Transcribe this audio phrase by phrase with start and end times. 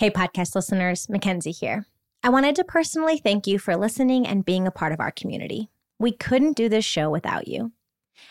[0.00, 1.84] Hey, podcast listeners, Mackenzie here.
[2.22, 5.68] I wanted to personally thank you for listening and being a part of our community.
[5.98, 7.72] We couldn't do this show without you.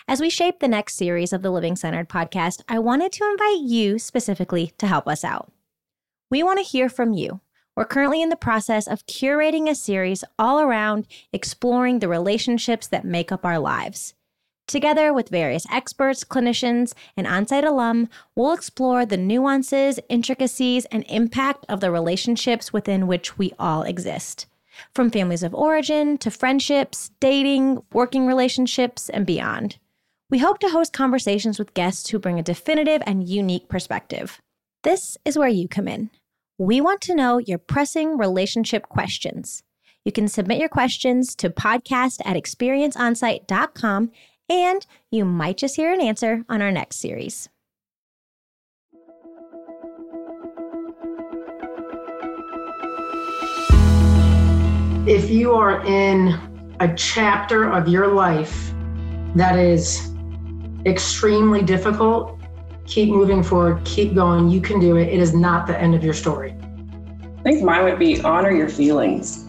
[0.08, 3.70] As we shape the next series of the Living Centered podcast, I wanted to invite
[3.70, 5.52] you specifically to help us out.
[6.32, 7.40] We want to hear from you.
[7.76, 13.06] We're currently in the process of curating a series all around exploring the relationships that
[13.06, 14.16] make up our lives.
[14.70, 21.66] Together with various experts, clinicians, and on-site alum, we'll explore the nuances, intricacies, and impact
[21.68, 24.46] of the relationships within which we all exist.
[24.94, 29.80] From families of origin to friendships, dating, working relationships, and beyond.
[30.30, 34.40] We hope to host conversations with guests who bring a definitive and unique perspective.
[34.84, 36.12] This is where you come in.
[36.60, 39.64] We want to know your pressing relationship questions.
[40.06, 44.12] You can submit your questions to podcast at experienceonsite.com
[44.50, 47.50] and you might just hear an answer on our next series.
[55.08, 56.40] If you are in
[56.80, 58.74] a chapter of your life
[59.36, 60.14] that is
[60.86, 62.40] extremely difficult,
[62.86, 64.50] keep moving forward, keep going.
[64.50, 65.08] You can do it.
[65.08, 66.56] It is not the end of your story.
[67.40, 69.48] I think mine would be honor your feelings.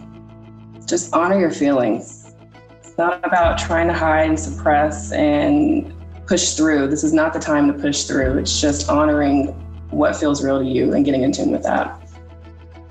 [0.87, 2.20] Just honor your feelings
[2.97, 5.93] not about trying to hide and suppress and
[6.27, 6.87] push through.
[6.87, 8.37] This is not the time to push through.
[8.37, 9.47] It's just honoring
[9.91, 12.01] what feels real to you and getting in tune with that.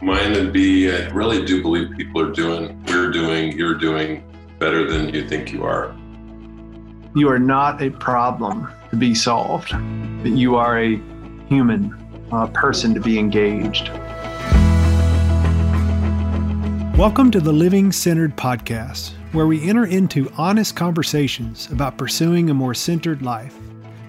[0.01, 4.25] Mine would be I really do believe people are doing, we're doing, you're doing
[4.59, 5.95] better than you think you are.
[7.15, 9.71] You are not a problem to be solved,
[10.23, 10.97] but you are a
[11.49, 11.97] human
[12.33, 13.89] a person to be engaged.
[16.97, 22.55] Welcome to the Living Centered Podcast where we enter into honest conversations about pursuing a
[22.55, 23.55] more centered life,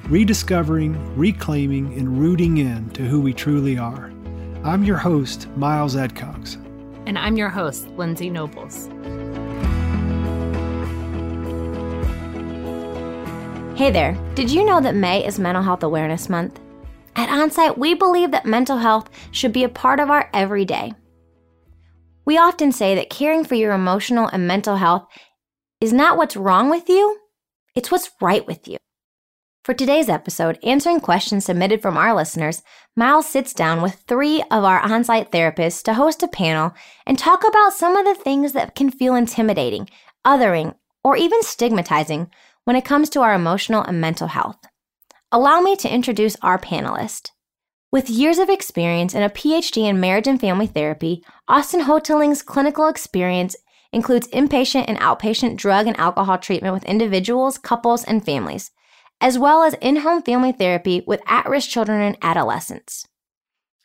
[0.09, 4.11] rediscovering, reclaiming, and rooting in to who we truly are.
[4.63, 6.55] I'm your host, Miles Adcox.
[7.05, 8.87] And I'm your host, Lindsay Nobles.
[13.77, 16.59] Hey there, did you know that May is Mental Health Awareness Month?
[17.15, 20.93] At Onsite, we believe that mental health should be a part of our everyday.
[22.31, 25.05] We often say that caring for your emotional and mental health
[25.81, 27.19] is not what's wrong with you,
[27.75, 28.77] it's what's right with you.
[29.65, 32.61] For today's episode, answering questions submitted from our listeners,
[32.95, 36.73] Miles sits down with three of our on site therapists to host a panel
[37.05, 39.89] and talk about some of the things that can feel intimidating,
[40.25, 42.31] othering, or even stigmatizing
[42.63, 44.59] when it comes to our emotional and mental health.
[45.33, 47.31] Allow me to introduce our panelist.
[47.91, 52.87] With years of experience and a PhD in marriage and family therapy, Austin Hoteling's clinical
[52.87, 53.53] experience
[53.91, 58.71] includes inpatient and outpatient drug and alcohol treatment with individuals, couples, and families,
[59.19, 63.05] as well as in home family therapy with at risk children and adolescents.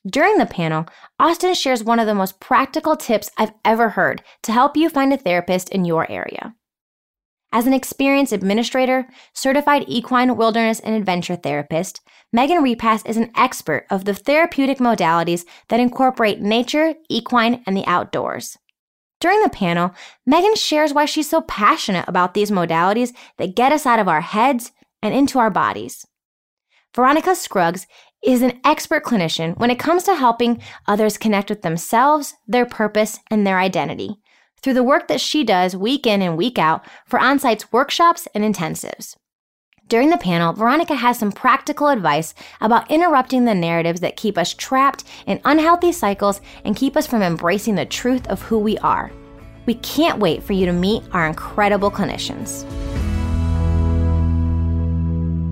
[0.09, 0.87] During the panel,
[1.19, 5.12] Austin shares one of the most practical tips I've ever heard to help you find
[5.12, 6.55] a therapist in your area.
[7.52, 12.00] As an experienced administrator, certified equine wilderness and adventure therapist,
[12.32, 17.86] Megan Repass is an expert of the therapeutic modalities that incorporate nature, equine, and the
[17.86, 18.58] outdoors.
[19.20, 19.92] During the panel,
[20.26, 24.20] Megan shares why she's so passionate about these modalities that get us out of our
[24.20, 26.04] heads and into our bodies.
[26.94, 27.86] Veronica Scruggs
[28.24, 33.20] is an expert clinician when it comes to helping others connect with themselves, their purpose,
[33.30, 34.18] and their identity
[34.62, 38.43] through the work that she does week in and week out for Onsite's workshops and
[38.43, 39.17] intensives.
[39.89, 44.53] During the panel, Veronica has some practical advice about interrupting the narratives that keep us
[44.53, 49.12] trapped in unhealthy cycles and keep us from embracing the truth of who we are.
[49.65, 52.65] We can't wait for you to meet our incredible clinicians.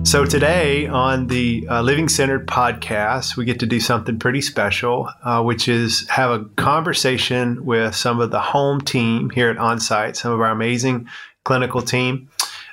[0.05, 5.09] So, today on the uh, Living Centered podcast, we get to do something pretty special,
[5.23, 10.15] uh, which is have a conversation with some of the home team here at Onsite,
[10.15, 11.09] some of our amazing
[11.43, 12.29] clinical team.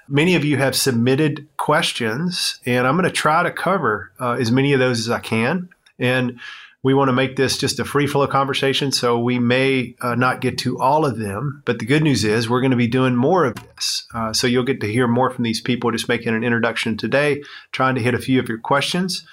[0.08, 4.52] Many of you have submitted questions, and I'm going to try to cover uh, as
[4.52, 5.70] many of those as I can.
[5.98, 6.38] And
[6.84, 10.40] we want to make this just a free flow conversation, so we may uh, not
[10.40, 11.62] get to all of them.
[11.64, 14.06] But the good news is we're going to be doing more of this.
[14.12, 17.42] Uh, so you'll get to hear more from these people, just making an introduction today,
[17.70, 19.24] trying to hit a few of your questions.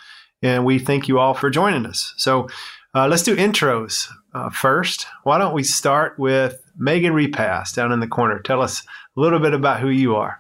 [0.44, 2.14] And we thank you all for joining us.
[2.18, 2.48] So
[2.94, 5.08] uh, let's do intros uh, first.
[5.24, 8.40] Why don't we start with Megan Repass down in the corner?
[8.40, 8.84] Tell us
[9.18, 10.40] a little bit about who you are.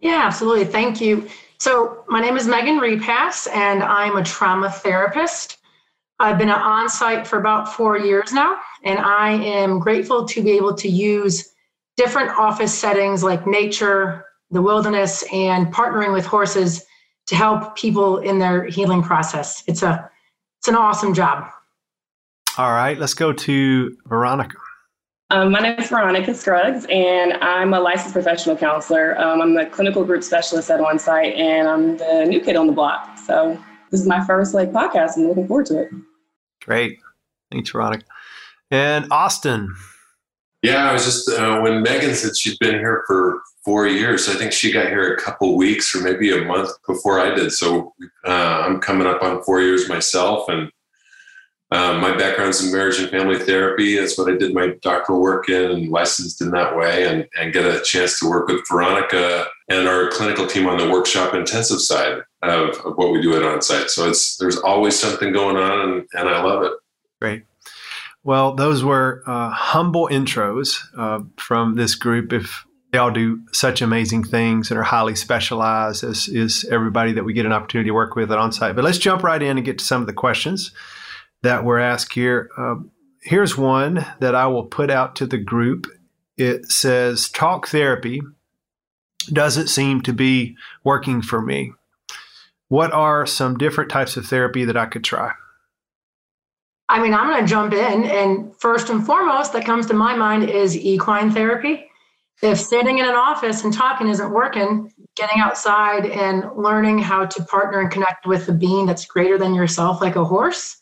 [0.00, 0.66] Yeah, absolutely.
[0.66, 1.28] Thank you.
[1.58, 5.61] So, my name is Megan Repass, and I'm a trauma therapist.
[6.22, 10.52] I've been on site for about four years now, and I am grateful to be
[10.52, 11.52] able to use
[11.96, 16.86] different office settings like nature, the wilderness, and partnering with horses
[17.26, 19.64] to help people in their healing process.
[19.66, 20.08] It's a
[20.60, 21.50] it's an awesome job.
[22.56, 24.56] All right, let's go to Veronica.
[25.30, 29.18] Um, my name is Veronica Scruggs, and I'm a licensed professional counselor.
[29.18, 32.72] Um, I'm the clinical group specialist at OnSite, and I'm the new kid on the
[32.72, 33.18] block.
[33.18, 33.60] So
[33.90, 35.16] this is my first like podcast.
[35.16, 35.90] I'm looking forward to it.
[36.64, 36.98] Great,
[37.50, 38.04] thanks, Veronica.
[38.70, 39.74] And Austin.
[40.62, 44.28] Yeah, I was just uh, when Megan said she'd been here for four years.
[44.28, 47.52] I think she got here a couple weeks or maybe a month before I did.
[47.52, 47.94] So
[48.26, 50.70] uh, I'm coming up on four years myself, and
[51.72, 53.96] um, my background's in marriage and family therapy.
[53.96, 57.52] That's what I did my doctoral work in and licensed in that way and, and
[57.52, 61.80] get a chance to work with Veronica and our clinical team on the workshop intensive
[61.80, 63.88] side of, of what we do at OnSite.
[63.88, 66.72] So it's there's always something going on and, and I love it.
[67.20, 67.44] Great.
[68.22, 72.32] Well, those were uh, humble intros uh, from this group.
[72.32, 77.24] If they all do such amazing things and are highly specialized, as is everybody that
[77.24, 78.76] we get an opportunity to work with at OnSite.
[78.76, 80.72] But let's jump right in and get to some of the questions
[81.42, 82.50] that were asked here.
[82.56, 82.76] Uh,
[83.22, 85.86] here's one that I will put out to the group.
[86.36, 88.20] It says, Talk therapy
[89.26, 91.72] doesn't seem to be working for me.
[92.68, 95.32] What are some different types of therapy that I could try?
[96.88, 98.04] I mean, I'm going to jump in.
[98.04, 101.86] And first and foremost, that comes to my mind is equine therapy.
[102.42, 107.44] If sitting in an office and talking isn't working, getting outside and learning how to
[107.44, 110.78] partner and connect with a being that's greater than yourself, like a horse,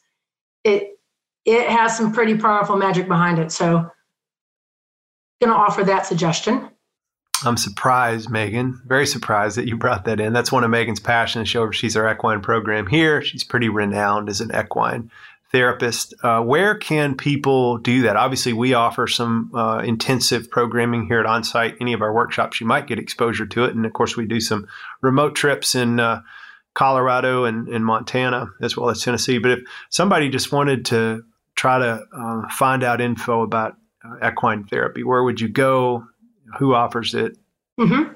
[0.65, 0.99] it
[1.45, 3.53] it has some pretty powerful magic behind it.
[3.53, 3.91] So
[5.41, 6.69] going to offer that suggestion.
[7.45, 8.81] I'm surprised, Megan.
[8.87, 10.33] Very surprised that you brought that in.
[10.33, 11.49] That's one of Megan's passions.
[11.49, 13.23] She oversees our equine program here.
[13.23, 15.11] She's pretty renowned as an equine
[15.53, 16.15] therapist.
[16.23, 18.17] Uh, where can people do that?
[18.17, 21.77] Obviously, we offer some uh, intensive programming here at OnSite.
[21.81, 23.75] Any of our workshops, you might get exposure to it.
[23.75, 24.69] And of course, we do some
[25.01, 26.23] remote trips in uh,
[26.75, 29.39] Colorado and, and Montana as well as Tennessee.
[29.39, 31.25] But if somebody just wanted to
[31.57, 36.05] try to uh, find out info about uh, equine therapy, where would you go?
[36.59, 37.37] Who offers it?
[37.79, 38.13] Mm-hmm.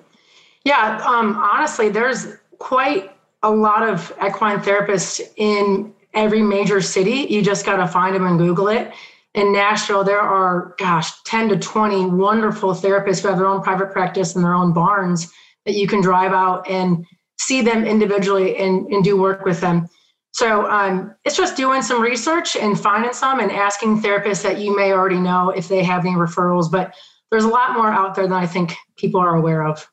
[0.65, 7.27] Yeah, um, honestly, there's quite a lot of equine therapists in every major city.
[7.29, 8.93] You just got to find them and Google it.
[9.35, 13.93] In Nashville, there are, gosh, 10 to 20 wonderful therapists who have their own private
[13.93, 15.31] practice and their own barns
[15.67, 17.05] that you can drive out and
[17.39, 19.89] see them individually and, and do work with them.
[20.33, 24.75] So um, it's just doing some research and finding some and asking therapists that you
[24.75, 26.71] may already know if they have any referrals.
[26.71, 26.95] But
[27.35, 29.91] there's a lot more out there than I think people are aware of.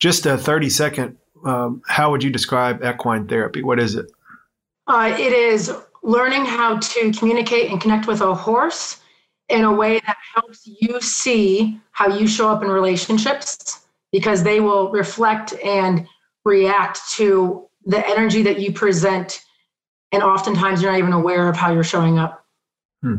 [0.00, 3.62] Just a 30 second, um, how would you describe equine therapy?
[3.62, 4.10] What is it?
[4.86, 5.70] Uh, it is
[6.02, 9.02] learning how to communicate and connect with a horse
[9.50, 14.60] in a way that helps you see how you show up in relationships because they
[14.60, 16.06] will reflect and
[16.46, 19.44] react to the energy that you present
[20.10, 22.46] and oftentimes you're not even aware of how you're showing up
[23.02, 23.16] hmm.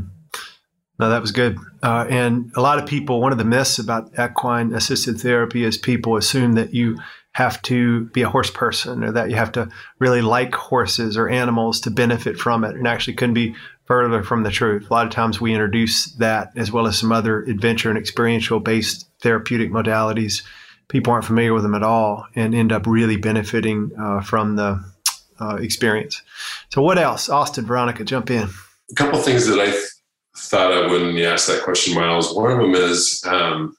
[1.00, 4.12] no that was good uh, and a lot of people one of the myths about
[4.20, 6.98] equine assisted therapy is people assume that you
[7.34, 9.70] have to be a horse person or that you have to
[10.00, 14.44] really like horses or animals to benefit from it and actually couldn't be further from
[14.44, 17.90] the truth a lot of times we introduce that as well as some other adventure
[17.90, 20.44] and experiential based therapeutic modalities
[20.88, 24.84] people aren't familiar with them at all and end up really benefiting uh, from the
[25.40, 26.22] uh, experience.
[26.70, 27.30] So, what else?
[27.30, 28.48] Austin, Veronica, jump in.
[28.92, 29.84] A couple things that I th-
[30.36, 32.34] thought of when you asked that question, Miles.
[32.34, 33.76] One of them is um,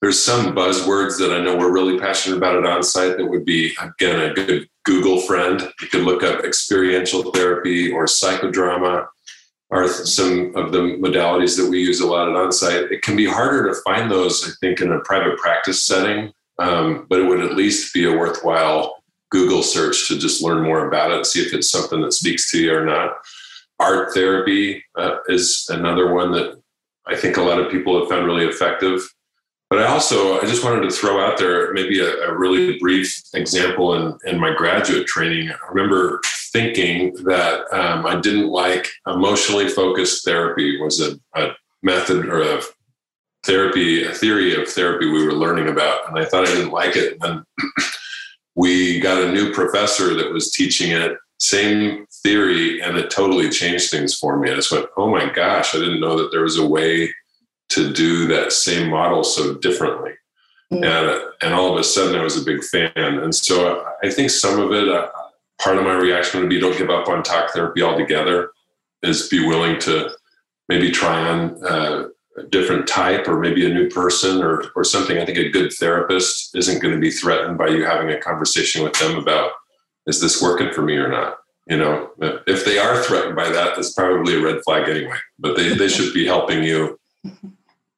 [0.00, 3.74] there's some buzzwords that I know we're really passionate about at OnSite that would be,
[3.80, 5.60] again, a good Google friend.
[5.80, 9.08] You could look up experiential therapy or psychodrama
[9.70, 12.92] are some of the modalities that we use a lot at OnSite.
[12.92, 17.06] It can be harder to find those, I think, in a private practice setting, um,
[17.08, 21.10] but it would at least be a worthwhile Google search to just learn more about
[21.10, 23.14] it, see if it's something that speaks to you or not.
[23.78, 26.60] Art therapy uh, is another one that
[27.06, 29.00] I think a lot of people have found really effective.
[29.68, 33.12] But I also, I just wanted to throw out there maybe a, a really brief
[33.34, 35.50] example in, in my graduate training.
[35.50, 36.20] I remember
[36.52, 41.50] thinking that um, I didn't like emotionally focused therapy was a, a
[41.82, 42.62] method or a
[43.44, 46.08] therapy, a theory of therapy we were learning about.
[46.08, 47.16] And I thought I didn't like it.
[47.20, 47.42] And
[48.54, 53.90] we got a new professor that was teaching it, same theory, and it totally changed
[53.90, 54.50] things for me.
[54.50, 57.12] I just went, oh my gosh, I didn't know that there was a way
[57.70, 60.12] to do that same model so differently.
[60.72, 60.84] Mm-hmm.
[60.84, 62.90] And, and all of a sudden, I was a big fan.
[62.96, 65.08] And so I think some of it, uh,
[65.60, 68.50] part of my reaction would be don't give up on talk therapy altogether,
[69.02, 70.10] is be willing to
[70.68, 75.18] maybe try on uh, a different type or maybe a new person or, or something.
[75.18, 78.82] I think a good therapist isn't going to be threatened by you having a conversation
[78.82, 79.52] with them about,
[80.06, 81.38] is this working for me or not?
[81.66, 82.10] you know,
[82.46, 85.16] if they are threatened by that, that's probably a red flag anyway.
[85.38, 86.98] But they, they should be helping you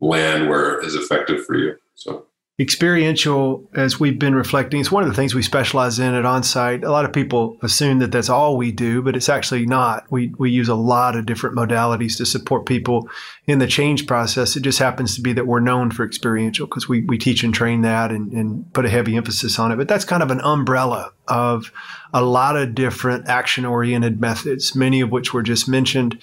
[0.00, 1.76] land where is effective for you.
[1.94, 2.24] So
[2.60, 6.84] experiential as we've been reflecting it's one of the things we specialize in at onsite
[6.84, 10.34] a lot of people assume that that's all we do but it's actually not we,
[10.38, 13.08] we use a lot of different modalities to support people
[13.46, 16.88] in the change process it just happens to be that we're known for experiential because
[16.88, 19.86] we, we teach and train that and, and put a heavy emphasis on it but
[19.86, 21.70] that's kind of an umbrella of
[22.12, 26.18] a lot of different action oriented methods many of which were just mentioned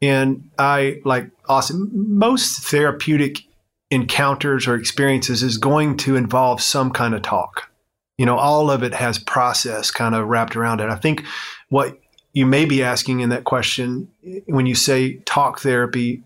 [0.00, 3.44] and i like awesome most therapeutic
[3.92, 7.70] encounters or experiences is going to involve some kind of talk.
[8.16, 10.88] You know, all of it has process kind of wrapped around it.
[10.88, 11.24] I think
[11.68, 11.98] what
[12.32, 14.08] you may be asking in that question
[14.46, 16.22] when you say talk therapy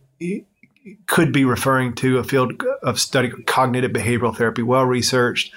[1.07, 5.53] could be referring to a field of study cognitive behavioral therapy well researched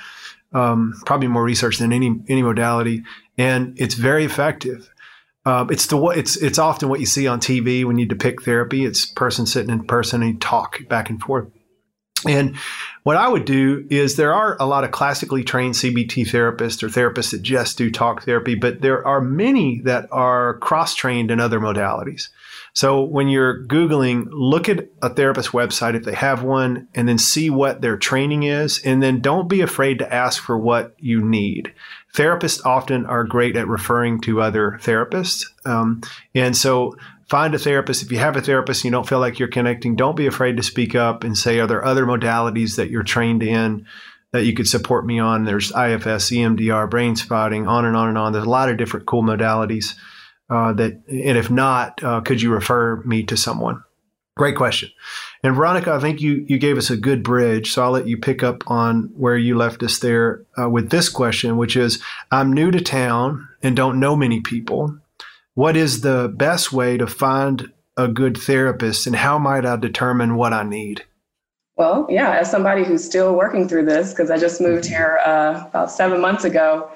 [0.53, 3.03] um, probably more research than any any modality
[3.37, 4.89] and it's very effective
[5.45, 8.85] uh, it's the it's it's often what you see on TV when you depict therapy.
[8.85, 11.47] It's person sitting in person and talk back and forth.
[12.27, 12.57] And
[13.03, 16.89] what I would do is there are a lot of classically trained CBT therapists or
[16.89, 21.39] therapists that just do talk therapy, but there are many that are cross trained in
[21.39, 22.27] other modalities.
[22.73, 27.17] So when you're Googling, look at a therapist website if they have one, and then
[27.17, 28.79] see what their training is.
[28.83, 31.73] And then don't be afraid to ask for what you need.
[32.15, 35.45] Therapists often are great at referring to other therapists.
[35.65, 36.01] Um,
[36.33, 36.95] and so
[37.27, 38.03] find a therapist.
[38.03, 40.57] If you have a therapist and you don't feel like you're connecting, don't be afraid
[40.57, 43.85] to speak up and say, are there other modalities that you're trained in
[44.31, 45.45] that you could support me on?
[45.45, 48.33] There's IFS, EMDR, brain spotting, on and on and on.
[48.33, 49.95] There's a lot of different cool modalities
[50.49, 53.83] uh, that, and if not, uh, could you refer me to someone?
[54.37, 54.89] Great question.
[55.43, 57.71] And Veronica, I think you, you gave us a good bridge.
[57.71, 61.09] So I'll let you pick up on where you left us there uh, with this
[61.09, 62.01] question, which is
[62.31, 64.97] I'm new to town and don't know many people
[65.59, 70.35] what is the best way to find a good therapist and how might I determine
[70.35, 71.03] what I need?
[71.75, 74.93] Well, yeah, as somebody who's still working through this, because I just moved mm-hmm.
[74.93, 76.89] here uh, about seven months ago,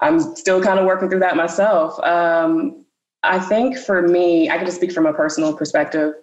[0.00, 1.98] I'm still kind of working through that myself.
[2.00, 2.84] Um,
[3.22, 6.14] I think for me, I can just speak from a personal perspective.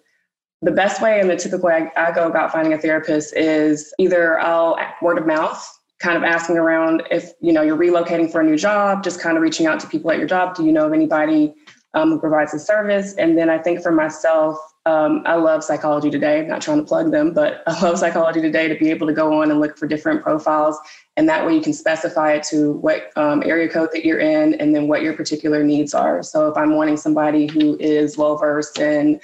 [0.62, 3.94] The best way and the typical way I, I go about finding a therapist is
[4.00, 5.64] either I'll word of mouth,
[6.00, 9.38] kind of asking around if you know you're relocating for a new job, just kind
[9.38, 10.56] of reaching out to people at your job.
[10.56, 11.54] Do you know of anybody
[11.98, 13.14] um, who provides a service.
[13.16, 16.40] And then I think for myself, um, I love Psychology Today.
[16.40, 19.14] I'm not trying to plug them, but I love Psychology Today to be able to
[19.14, 20.80] go on and look for different profiles.
[21.18, 24.54] And that way you can specify it to what um, area code that you're in
[24.56, 26.24] and then what your particular needs are.
[26.24, 29.20] So if I'm wanting somebody who is well versed in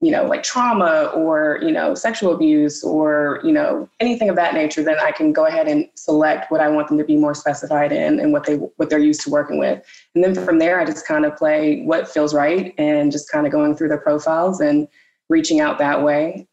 [0.00, 4.54] you know, like trauma or, you know, sexual abuse or, you know, anything of that
[4.54, 7.34] nature, then I can go ahead and select what I want them to be more
[7.34, 9.84] specified in and what they what they're used to working with.
[10.14, 13.44] And then from there I just kind of play what feels right and just kind
[13.44, 14.86] of going through their profiles and
[15.28, 16.46] reaching out that way.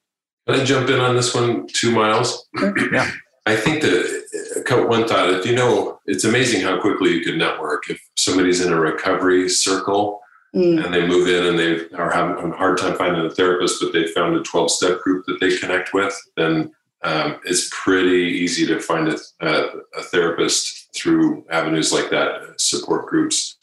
[0.47, 2.47] Can I jump in on this one, too Miles?
[2.91, 3.11] yeah.
[3.47, 7.89] I think that one thought, if you know, it's amazing how quickly you can network.
[7.89, 10.21] If somebody's in a recovery circle,
[10.55, 10.85] Mm.
[10.85, 13.91] And they move in and they are having a hard time finding a therapist, but
[13.91, 16.71] they found a 12 step group that they connect with, then
[17.03, 19.51] um, it's pretty easy to find a, a,
[19.97, 23.54] a, therapist through avenues like that, support groups.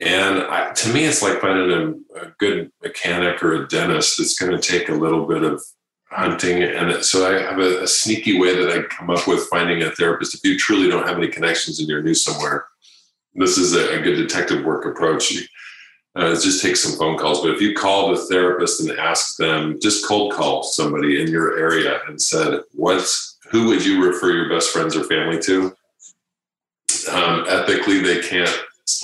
[0.00, 1.70] And I, to me, it's like finding
[2.16, 4.18] a, a good mechanic or a dentist.
[4.18, 5.62] It's going to take a little bit of
[6.10, 6.62] hunting.
[6.62, 9.90] And so I have a, a, sneaky way that I come up with finding a
[9.90, 10.34] therapist.
[10.34, 12.66] If you truly don't have any connections and you're new somewhere,
[13.34, 15.48] this is a, a good detective work approach.
[16.16, 17.42] Uh, just take some phone calls.
[17.42, 21.56] But if you call the therapist and ask them, just cold call somebody in your
[21.56, 25.72] area and said, "What's who would you refer your best friends or family to?"
[27.12, 28.50] Um, ethically, they can't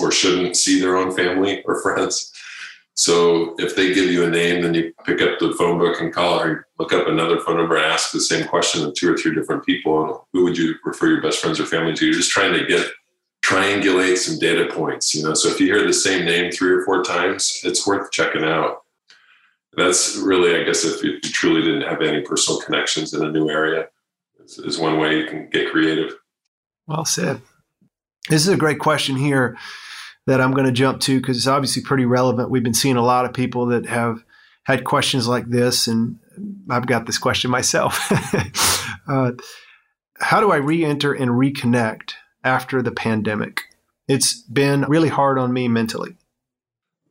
[0.01, 2.33] or shouldn't see their own family or friends.
[2.95, 6.13] So if they give you a name, then you pick up the phone book and
[6.13, 9.17] call or look up another phone number and ask the same question to two or
[9.19, 10.27] three different people.
[10.33, 12.07] Who would you refer your best friends or family to?
[12.07, 12.87] You're just trying to get
[13.45, 15.15] triangulate some data points.
[15.15, 18.11] You know, so if you hear the same name three or four times, it's worth
[18.11, 18.83] checking out.
[19.77, 23.51] That's really, I guess, if you truly didn't have any personal connections in a new
[23.51, 23.89] area,
[24.47, 26.15] is one way you can get creative.
[26.87, 27.43] Well said.
[28.29, 29.57] This is a great question here
[30.27, 32.51] that I'm going to jump to because it's obviously pretty relevant.
[32.51, 34.25] We've been seeing a lot of people that have
[34.65, 36.19] had questions like this, and
[36.69, 38.11] I've got this question myself.
[39.09, 39.33] uh,
[40.19, 42.15] how do I re enter and reconnect
[42.47, 43.63] after the pandemic.
[44.09, 46.17] It's been really hard on me mentally.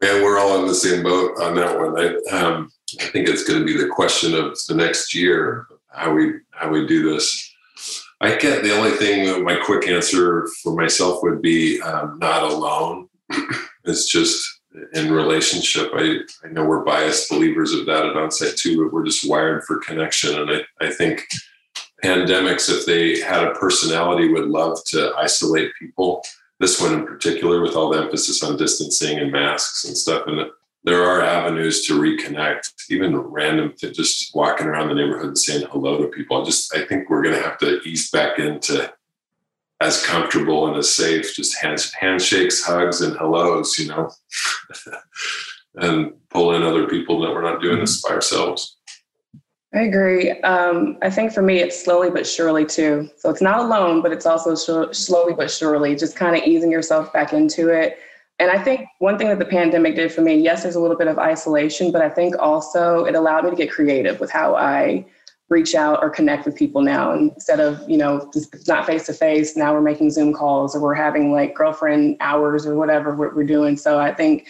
[0.01, 1.99] Man, we're all in the same boat on that one.
[1.99, 6.13] I, um, I think it's going to be the question of the next year how
[6.13, 7.53] we how we do this.
[8.25, 9.43] I get the only thing.
[9.43, 13.07] My quick answer for myself would be um, not alone.
[13.83, 14.61] it's just
[14.93, 15.91] in relationship.
[15.93, 19.63] I, I know we're biased believers of that at onsite too, but we're just wired
[19.65, 20.39] for connection.
[20.39, 21.23] And I, I think
[22.03, 26.23] pandemics, if they had a personality, would love to isolate people.
[26.59, 30.23] This one in particular, with all the emphasis on distancing and masks and stuff.
[30.25, 30.49] And
[30.85, 35.97] there are avenues to reconnect, even random, just walking around the neighborhood and saying hello
[35.97, 36.39] to people.
[36.41, 38.93] I just, I think we're going to have to ease back into
[39.81, 44.09] as comfortable and as safe, just hands, handshakes, hugs, and hellos, you know,
[45.75, 48.77] and pull in other people that we're not doing this by ourselves.
[49.73, 50.39] I agree.
[50.41, 53.09] Um, I think for me, it's slowly but surely too.
[53.17, 56.71] So it's not alone, but it's also sh- slowly but surely, just kind of easing
[56.71, 57.97] yourself back into it.
[58.37, 60.97] And I think one thing that the pandemic did for me, yes, there's a little
[60.97, 64.55] bit of isolation, but I think also it allowed me to get creative with how
[64.55, 65.05] I
[65.49, 67.13] reach out or connect with people now.
[67.13, 70.81] Instead of you know it's not face to face now we're making zoom calls or
[70.81, 73.77] we're having like girlfriend hours or whatever we're, doing.
[73.77, 74.47] So i think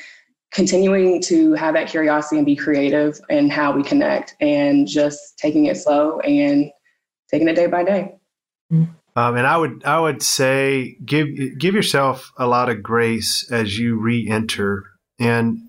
[0.51, 5.65] continuing to have that curiosity and be creative in how we connect and just taking
[5.65, 6.71] it slow and
[7.29, 8.15] taking it day by day
[8.71, 8.89] mm-hmm.
[9.15, 13.77] Um, and I would I would say give give yourself a lot of grace as
[13.77, 14.85] you re-enter
[15.19, 15.59] and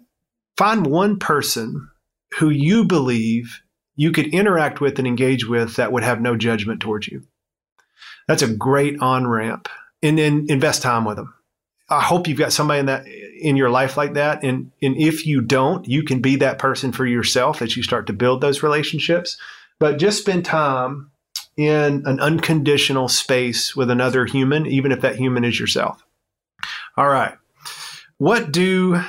[0.57, 1.89] find one person
[2.39, 3.63] who you believe
[3.95, 7.23] you could interact with and engage with that would have no judgment towards you.
[8.29, 9.69] That's a great on ramp,
[10.03, 11.33] and then invest time with them.
[11.89, 15.25] I hope you've got somebody in that in your life like that, and and if
[15.25, 18.63] you don't, you can be that person for yourself as you start to build those
[18.63, 19.39] relationships.
[19.79, 21.11] But just spend time
[21.57, 26.03] in an unconditional space with another human, even if that human is yourself.
[26.97, 27.35] All right,
[28.19, 29.01] what do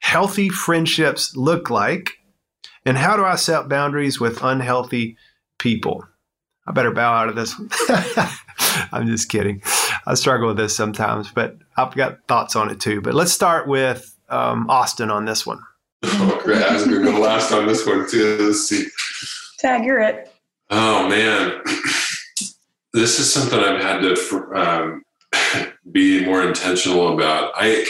[0.00, 2.12] healthy friendships look like?
[2.84, 5.16] And how do I set boundaries with unhealthy
[5.58, 6.04] people?
[6.66, 7.54] I better bow out of this.
[8.92, 9.62] I'm just kidding.
[10.06, 13.00] I struggle with this sometimes, but I've got thoughts on it too.
[13.00, 15.60] But let's start with um, Austin on this one.
[16.04, 16.62] Oh, great.
[16.62, 18.36] I was going to go last on this one too.
[18.40, 18.86] Let's see.
[19.58, 20.32] Tag, you're it.
[20.70, 21.60] Oh, man.
[22.92, 25.04] This is something I've had to um,
[25.92, 27.52] be more intentional about.
[27.54, 27.84] I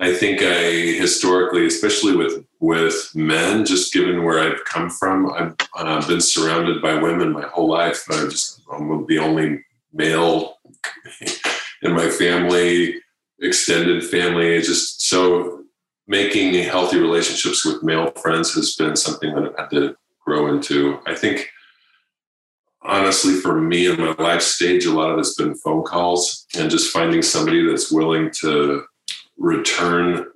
[0.00, 5.54] I think I historically, especially with with men, just given where I've come from, I've
[5.76, 8.02] uh, been surrounded by women my whole life.
[8.08, 10.58] But I'm just I'm the only male
[11.82, 12.96] in my family,
[13.40, 14.60] extended family.
[14.62, 15.64] Just so
[16.08, 20.98] making healthy relationships with male friends has been something that I've had to grow into.
[21.06, 21.48] I think
[22.82, 26.70] honestly for me in my life stage a lot of it's been phone calls and
[26.70, 28.82] just finding somebody that's willing to
[29.36, 30.26] return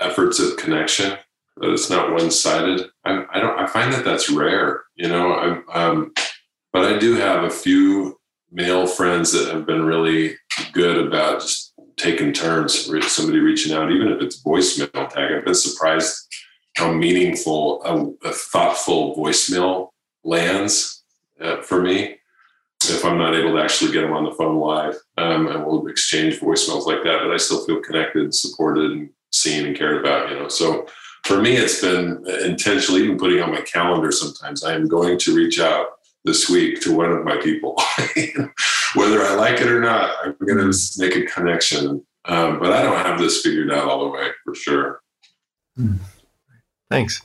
[0.00, 1.16] efforts of connection
[1.58, 2.88] that it's not one-sided.
[3.04, 5.32] I, I, don't i find that that's rare you know?
[5.68, 6.12] I, um,
[6.72, 8.18] but i do have a few
[8.52, 10.36] male friends that have been really
[10.72, 15.32] good about just taking turns somebody reaching out even if it's voicemail tag.
[15.32, 16.16] I've been surprised
[16.76, 19.88] how meaningful a, a thoughtful voicemail
[20.24, 21.01] lands
[21.40, 22.16] uh, for me
[22.84, 24.96] if I'm not able to actually get them on the phone live.
[25.18, 29.66] Um, and we'll exchange voicemails like that, but I still feel connected, supported, and seen
[29.66, 30.48] and cared about, you know.
[30.48, 30.86] So
[31.24, 34.64] for me, it's been intentionally even putting on my calendar sometimes.
[34.64, 35.86] I am going to reach out
[36.24, 37.76] this week to one of my people.
[38.94, 41.02] Whether I like it or not, I'm going to mm-hmm.
[41.02, 42.04] make a connection.
[42.24, 45.00] Um, but I don't have this figured out all the way for sure.
[45.76, 45.96] Hmm.
[46.88, 47.22] Thanks.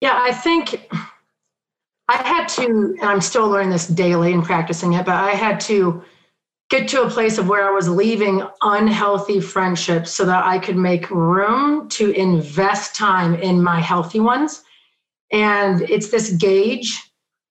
[0.00, 0.88] Yeah, I think
[2.08, 5.60] I had to, and I'm still learning this daily and practicing it, but I had
[5.62, 6.02] to
[6.70, 10.76] get to a place of where I was leaving unhealthy friendships so that I could
[10.76, 14.62] make room to invest time in my healthy ones.
[15.32, 17.00] And it's this gauge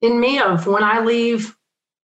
[0.02, 1.56] in me of when I leave,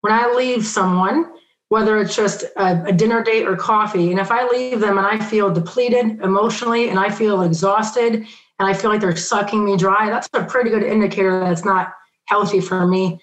[0.01, 1.31] when I leave someone,
[1.69, 5.07] whether it's just a, a, dinner date or coffee, and if I leave them and
[5.07, 9.77] I feel depleted emotionally and I feel exhausted and I feel like they're sucking me
[9.77, 11.93] dry, that's a pretty good indicator that it's not
[12.31, 13.19] healthy for me.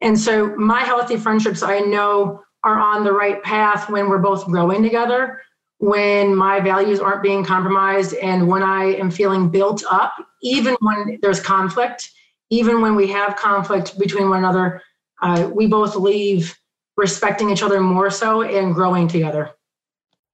[0.00, 4.46] And so my healthy friendships, I know are on the right path when we're both
[4.46, 5.42] growing together,
[5.78, 11.18] when my values aren't being compromised, and when I am feeling built up, even when
[11.20, 12.10] there's conflict,
[12.50, 14.80] even when we have conflict between one another,
[15.20, 16.56] uh, we both leave
[16.96, 19.50] respecting each other more so and growing together.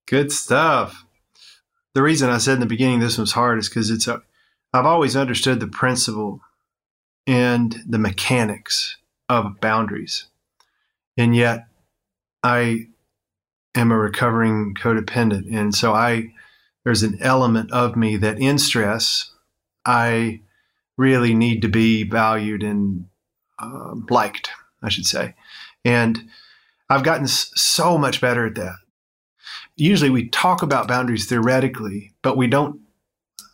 [0.07, 1.05] Good stuff.
[1.95, 4.21] The reason I said in the beginning this was hard is because it's a,
[4.75, 6.41] I've always understood the principle
[7.27, 8.97] and the mechanics
[9.29, 10.27] of boundaries.
[11.17, 11.67] And yet,
[12.43, 12.87] I
[13.75, 15.55] am a recovering codependent.
[15.55, 16.33] And so, I,
[16.85, 19.33] there's an element of me that in stress,
[19.85, 20.41] I
[20.97, 23.07] really need to be valued and
[23.59, 24.51] uh, liked,
[24.83, 25.35] I should say.
[25.85, 26.29] And
[26.89, 28.77] I've gotten so much better at that.
[29.77, 32.81] Usually we talk about boundaries theoretically, but we don't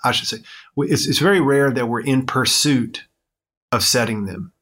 [0.07, 0.39] I should say,
[0.77, 3.06] it's, it's very rare that we're in pursuit
[3.77, 4.53] of setting them.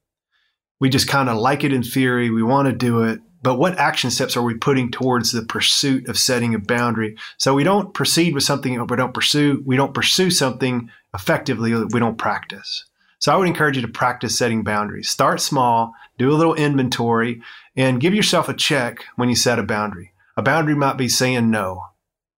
[0.80, 2.28] We just kind of like it in theory.
[2.30, 3.20] We want to do it.
[3.42, 7.16] But what action steps are we putting towards the pursuit of setting a boundary?
[7.36, 9.62] So we don't proceed with something we don't pursue.
[9.66, 12.84] We don't pursue something effectively we don't practice.
[13.18, 15.08] So I would encourage you to practice setting boundaries.
[15.08, 17.40] Start small, do a little inventory,
[17.76, 20.12] and give yourself a check when you set a boundary.
[20.36, 21.84] A boundary might be saying no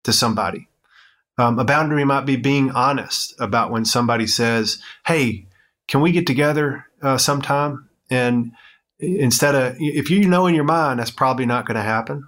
[0.04, 0.68] to somebody.
[1.38, 5.46] Um, a boundary might be being honest about when somebody says, Hey,
[5.88, 7.88] can we get together uh, sometime?
[8.10, 8.52] And
[8.98, 12.24] instead of, if you know in your mind that's probably not going to happen,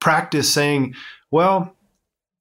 [0.00, 0.94] practice saying,
[1.30, 1.76] Well,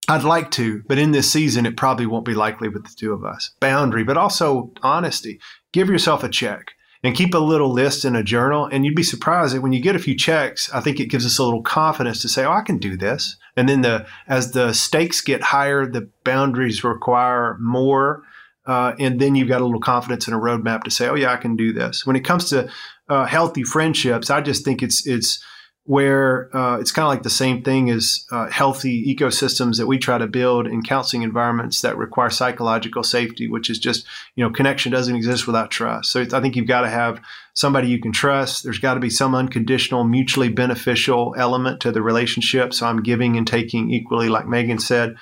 [0.08, 3.14] I'd like to, but in this season, it probably won't be likely with the two
[3.14, 3.52] of us.
[3.60, 5.40] Boundary, but also honesty.
[5.72, 6.72] Give yourself a check
[7.04, 8.68] and keep a little list in a journal.
[8.72, 11.26] And you'd be surprised that when you get a few checks, I think it gives
[11.26, 14.52] us a little confidence to say, "Oh, I can do this." And then the as
[14.52, 18.24] the stakes get higher, the boundaries require more,
[18.66, 21.32] uh, and then you've got a little confidence in a roadmap to say, "Oh, yeah,
[21.32, 22.70] I can do this." When it comes to
[23.10, 25.44] uh, healthy friendships, I just think it's it's
[25.86, 29.98] where uh, it's kind of like the same thing as uh, healthy ecosystems that we
[29.98, 34.52] try to build in counseling environments that require psychological safety, which is just, you know,
[34.52, 36.12] connection doesn't exist without trust.
[36.12, 37.20] So I think you've got to have
[37.56, 38.64] somebody you can trust.
[38.64, 42.74] There's got to be some unconditional, mutually beneficial element to the relationship.
[42.76, 45.16] So I'm giving and taking equally, like Megan said.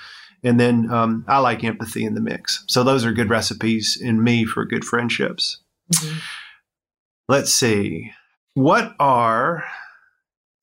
[0.43, 2.63] And then um, I like empathy in the mix.
[2.67, 5.59] So those are good recipes in me for good friendships.
[5.93, 6.19] Mm-hmm.
[7.27, 8.11] Let's see.
[8.53, 9.63] What are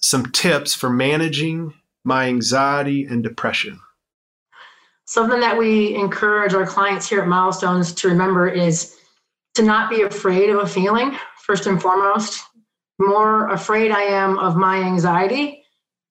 [0.01, 3.81] some tips for managing my anxiety and depression?
[5.05, 8.97] Something that we encourage our clients here at Milestones to remember is
[9.55, 12.43] to not be afraid of a feeling, first and foremost.
[12.99, 15.66] The more afraid I am of my anxiety,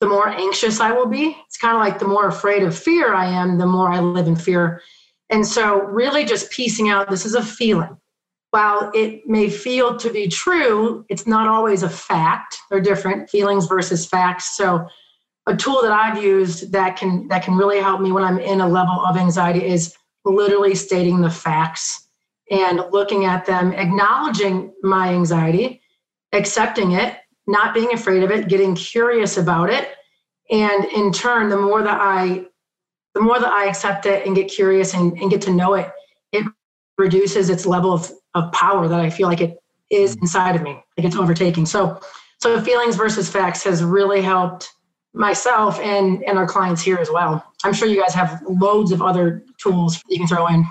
[0.05, 1.35] the more anxious I will be.
[1.47, 4.27] It's kind of like the more afraid of fear I am, the more I live
[4.27, 4.81] in fear.
[5.31, 7.97] And so, really, just piecing out this is a feeling
[8.55, 12.57] while it may feel to be true, it's not always a fact.
[12.69, 14.55] They're different feelings versus facts.
[14.55, 14.87] So
[15.45, 18.61] a tool that I've used that can that can really help me when I'm in
[18.61, 22.07] a level of anxiety is literally stating the facts
[22.49, 25.81] and looking at them, acknowledging my anxiety,
[26.31, 29.89] accepting it, not being afraid of it, getting curious about it.
[30.51, 32.45] And in turn, the more that I
[33.13, 35.89] the more that I accept it and get curious and, and get to know it,
[36.33, 36.45] it
[36.97, 39.57] reduces its level of of power that I feel like it
[39.89, 40.23] is mm.
[40.23, 41.65] inside of me, like it's overtaking.
[41.65, 41.99] So,
[42.41, 44.71] so feelings versus facts has really helped
[45.13, 47.43] myself and and our clients here as well.
[47.63, 50.65] I'm sure you guys have loads of other tools you can throw in.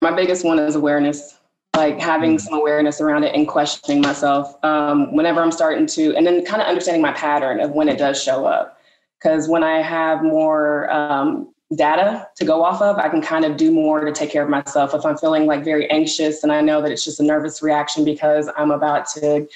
[0.00, 1.38] My biggest one is awareness,
[1.76, 2.40] like having mm.
[2.40, 6.60] some awareness around it and questioning myself um, whenever I'm starting to, and then kind
[6.60, 8.78] of understanding my pattern of when it does show up.
[9.18, 13.56] Because when I have more um, data to go off of, I can kind of
[13.56, 14.94] do more to take care of myself.
[14.94, 18.04] If I'm feeling like very anxious and I know that it's just a nervous reaction
[18.04, 19.46] because I'm about to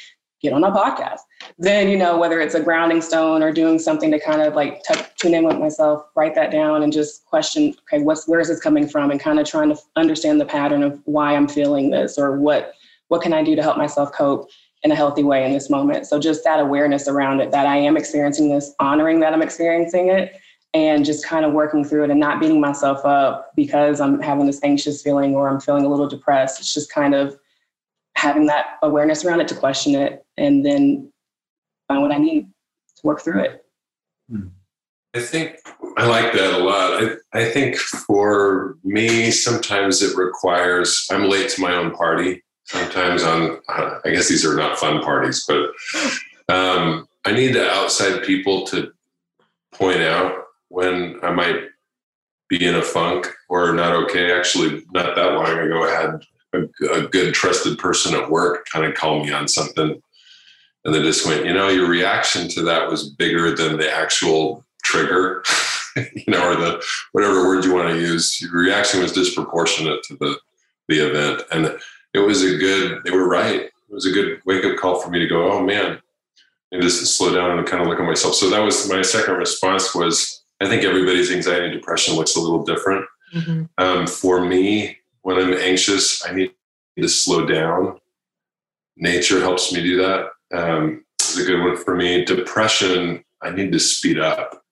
[0.49, 1.21] get on a podcast,
[1.59, 4.83] then, you know, whether it's a grounding stone or doing something to kind of like
[4.87, 8.49] touch, tune in with myself, write that down and just question, okay, what's, where is
[8.49, 9.11] this coming from?
[9.11, 12.75] And kind of trying to understand the pattern of why I'm feeling this or what,
[13.09, 14.51] what can I do to help myself cope
[14.83, 16.07] in a healthy way in this moment.
[16.07, 20.11] So just that awareness around it, that I am experiencing this, honoring that I'm experiencing
[20.11, 20.37] it
[20.75, 24.47] and just kind of working through it and not beating myself up because I'm having
[24.47, 26.61] this anxious feeling or I'm feeling a little depressed.
[26.61, 27.39] It's just kind of
[28.17, 31.13] having that awareness around it to question it and then
[31.89, 32.49] find what I need
[32.97, 33.65] to work through it.
[34.31, 34.49] Hmm.
[35.15, 35.57] I think
[35.97, 37.03] I like that a lot.
[37.03, 42.43] I, I think for me, sometimes it requires, I'm late to my own party.
[42.65, 45.71] Sometimes on, I guess these are not fun parties, but
[46.53, 48.93] um, I need the outside people to
[49.73, 50.35] point out
[50.69, 51.61] when I might
[52.49, 54.33] be in a funk or not okay.
[54.33, 56.23] Actually, not that long ago, I had
[56.53, 60.01] a, a good trusted person at work kind of call me on something.
[60.87, 64.65] And they just went, you know, your reaction to that was bigger than the actual
[64.85, 65.43] trigger,
[66.15, 68.41] you know, or the whatever word you want to use.
[68.41, 70.39] Your reaction was disproportionate to the
[70.89, 71.43] the event.
[71.53, 71.79] And
[72.15, 73.63] it was a good, they were right.
[73.63, 76.01] It was a good wake up call for me to go, oh man,
[76.73, 78.35] and just slow down and kind of look at myself.
[78.35, 82.41] So that was my second response was I think everybody's anxiety and depression looks a
[82.41, 83.05] little different.
[83.35, 83.65] Mm-hmm.
[83.79, 86.53] Um, for me, when I'm anxious, I need
[86.99, 88.01] to slow down.
[88.97, 90.31] Nature helps me do that.
[90.53, 92.25] Um, it's a good one for me.
[92.25, 94.63] Depression, I need to speed up.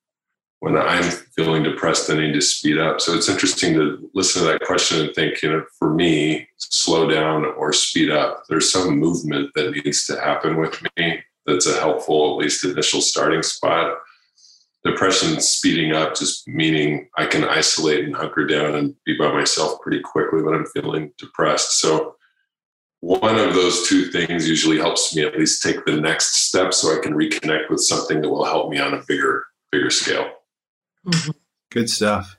[0.61, 1.03] When I'm
[1.37, 3.01] feeling depressed, I need to speed up.
[3.01, 7.09] So it's interesting to listen to that question and think, you know, for me, slow
[7.09, 8.45] down or speed up.
[8.49, 13.03] There's some movement that needs to happen with me that's a helpful, at least initial
[13.03, 13.99] starting spot
[14.85, 19.81] depression speeding up, just meaning I can isolate and hunker down and be by myself
[19.81, 21.81] pretty quickly when I'm feeling depressed.
[21.81, 22.17] So
[23.05, 26.97] one of those two things usually helps me at least take the next step so
[26.97, 30.33] I can reconnect with something that will help me on a bigger, bigger scale.
[31.07, 31.33] Mm-hmm.
[31.71, 32.39] Good stuff.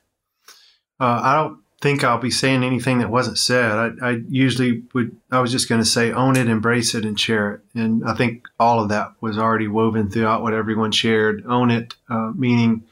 [1.00, 3.72] Uh, I don't think I'll be saying anything that wasn't said.
[3.72, 7.20] I, I usually would, I was just going to say own it, embrace it, and
[7.20, 7.62] share it.
[7.76, 11.46] And I think all of that was already woven throughout what everyone shared.
[11.46, 12.86] Own it, uh, meaning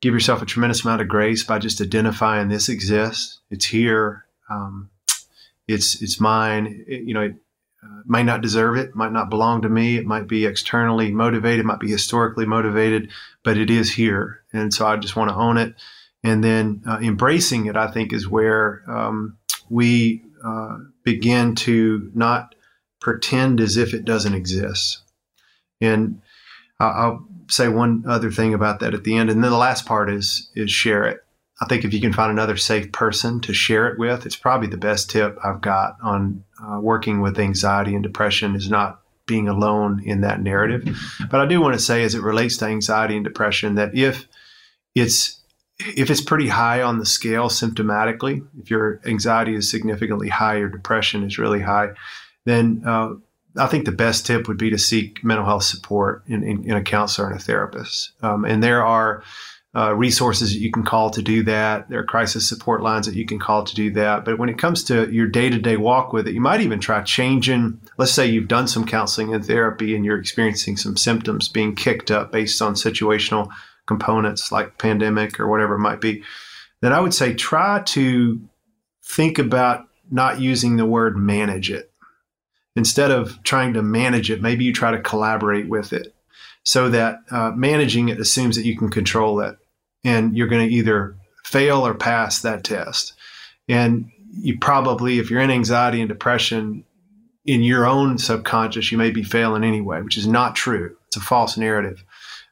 [0.00, 4.24] give yourself a tremendous amount of grace by just identifying this exists, it's here.
[4.50, 4.90] Um,
[5.68, 6.84] it's it's mine.
[6.86, 7.34] It, you know, it
[7.82, 9.96] uh, might not deserve it, might not belong to me.
[9.96, 13.10] It might be externally motivated, might be historically motivated,
[13.42, 15.74] but it is here, and so I just want to own it.
[16.24, 22.54] And then uh, embracing it, I think, is where um, we uh, begin to not
[23.00, 25.02] pretend as if it doesn't exist.
[25.80, 26.22] And
[26.78, 30.10] I'll say one other thing about that at the end, and then the last part
[30.10, 31.24] is is share it.
[31.62, 34.66] I think if you can find another safe person to share it with, it's probably
[34.66, 39.46] the best tip I've got on uh, working with anxiety and depression is not being
[39.46, 40.98] alone in that narrative.
[41.30, 44.26] But I do want to say, as it relates to anxiety and depression, that if
[44.96, 45.38] it's
[45.78, 50.68] if it's pretty high on the scale symptomatically, if your anxiety is significantly high, your
[50.68, 51.90] depression is really high,
[52.44, 53.14] then uh,
[53.56, 56.76] I think the best tip would be to seek mental health support in, in, in
[56.76, 58.12] a counselor and a therapist.
[58.20, 59.22] Um, and there are
[59.74, 61.88] uh, resources that you can call to do that.
[61.88, 64.24] There are crisis support lines that you can call to do that.
[64.24, 66.78] But when it comes to your day to day walk with it, you might even
[66.78, 67.80] try changing.
[67.96, 72.10] Let's say you've done some counseling and therapy and you're experiencing some symptoms being kicked
[72.10, 73.50] up based on situational
[73.86, 76.22] components like pandemic or whatever it might be.
[76.82, 78.40] Then I would say try to
[79.02, 81.90] think about not using the word manage it.
[82.76, 86.14] Instead of trying to manage it, maybe you try to collaborate with it
[86.64, 89.56] so that uh, managing it assumes that you can control it
[90.04, 93.14] and you're going to either fail or pass that test.
[93.68, 96.84] And you probably, if you're in anxiety and depression,
[97.44, 100.96] in your own subconscious, you may be failing anyway, which is not true.
[101.08, 102.04] It's a false narrative.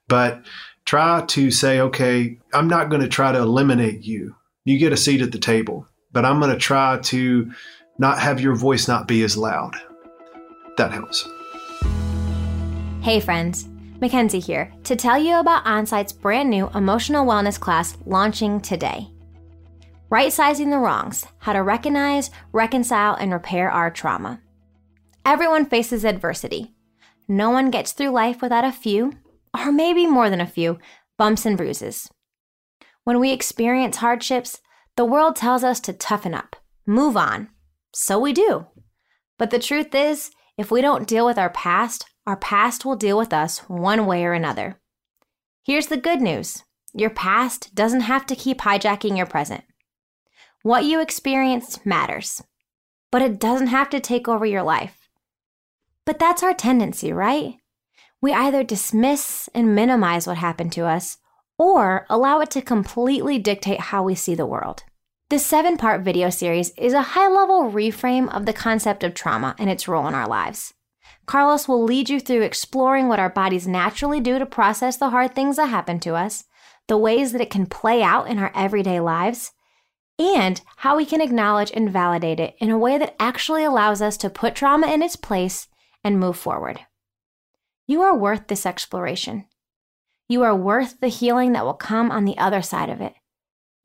[0.08, 0.44] But
[0.84, 4.34] try to say, okay, I'm not going to try to eliminate you.
[4.64, 7.50] You get a seat at the table, but I'm going to try to
[7.98, 9.76] not have your voice not be as loud.
[10.76, 11.28] That helps.
[13.02, 13.69] Hey, friends.
[14.00, 19.08] Mackenzie here to tell you about OnSite's brand new emotional wellness class launching today.
[20.08, 24.40] Right sizing the wrongs, how to recognize, reconcile, and repair our trauma.
[25.26, 26.74] Everyone faces adversity.
[27.28, 29.12] No one gets through life without a few,
[29.54, 30.78] or maybe more than a few,
[31.18, 32.10] bumps and bruises.
[33.04, 34.60] When we experience hardships,
[34.96, 37.50] the world tells us to toughen up, move on.
[37.92, 38.66] So we do.
[39.38, 43.18] But the truth is, if we don't deal with our past, our past will deal
[43.18, 44.78] with us one way or another.
[45.64, 49.64] Here's the good news your past doesn't have to keep hijacking your present.
[50.62, 52.42] What you experienced matters,
[53.11, 55.09] but it doesn't have to take over your life.
[56.04, 57.56] But that's our tendency, right?
[58.20, 61.18] We either dismiss and minimize what happened to us
[61.59, 64.83] or allow it to completely dictate how we see the world.
[65.30, 69.54] This seven part video series is a high level reframe of the concept of trauma
[69.59, 70.74] and its role in our lives.
[71.30, 75.32] Carlos will lead you through exploring what our bodies naturally do to process the hard
[75.32, 76.42] things that happen to us,
[76.88, 79.52] the ways that it can play out in our everyday lives,
[80.18, 84.16] and how we can acknowledge and validate it in a way that actually allows us
[84.16, 85.68] to put trauma in its place
[86.02, 86.80] and move forward.
[87.86, 89.44] You are worth this exploration.
[90.28, 93.14] You are worth the healing that will come on the other side of it.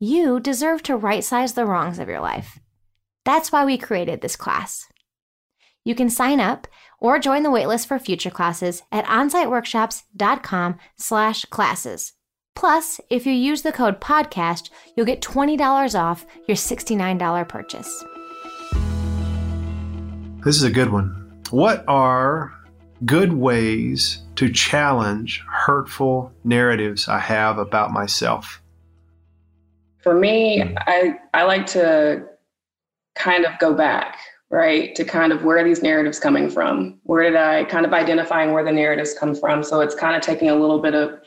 [0.00, 2.58] You deserve to right size the wrongs of your life.
[3.24, 4.88] That's why we created this class.
[5.86, 6.66] You can sign up
[7.00, 12.12] or join the waitlist for future classes at onsiteworkshops.com slash classes.
[12.54, 18.04] Plus, if you use the code PODCAST, you'll get $20 off your $69 purchase.
[20.44, 21.42] This is a good one.
[21.50, 22.52] What are
[23.04, 28.62] good ways to challenge hurtful narratives I have about myself?
[30.02, 32.24] For me, I, I like to
[33.16, 34.18] kind of go back
[34.50, 34.94] right?
[34.94, 36.98] To kind of where these narratives coming from?
[37.02, 39.62] Where did I kind of identifying where the narratives come from?
[39.62, 41.20] So it's kind of taking a little bit of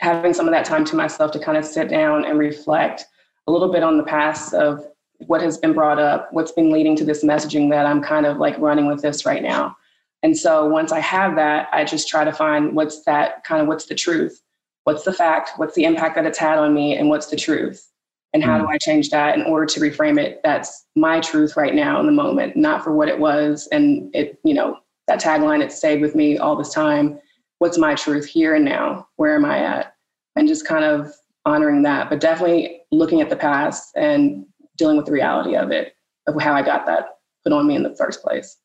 [0.00, 3.06] having some of that time to myself to kind of sit down and reflect
[3.46, 4.86] a little bit on the past of
[5.26, 8.36] what has been brought up, what's been leading to this messaging that I'm kind of
[8.36, 9.76] like running with this right now.
[10.22, 13.68] And so once I have that, I just try to find what's that kind of
[13.68, 14.40] what's the truth?
[14.84, 15.50] What's the fact?
[15.56, 16.96] What's the impact that it's had on me?
[16.96, 17.90] And what's the truth?
[18.34, 18.62] And how mm.
[18.62, 22.06] do i change that in order to reframe it that's my truth right now in
[22.06, 26.00] the moment not for what it was and it you know that tagline it stayed
[26.00, 27.18] with me all this time
[27.58, 29.94] what's my truth here and now where am i at
[30.36, 31.12] and just kind of
[31.48, 35.94] honoring that, but definitely looking at the past and dealing with the reality of it,
[36.26, 38.58] of how I got that put on me in the first place.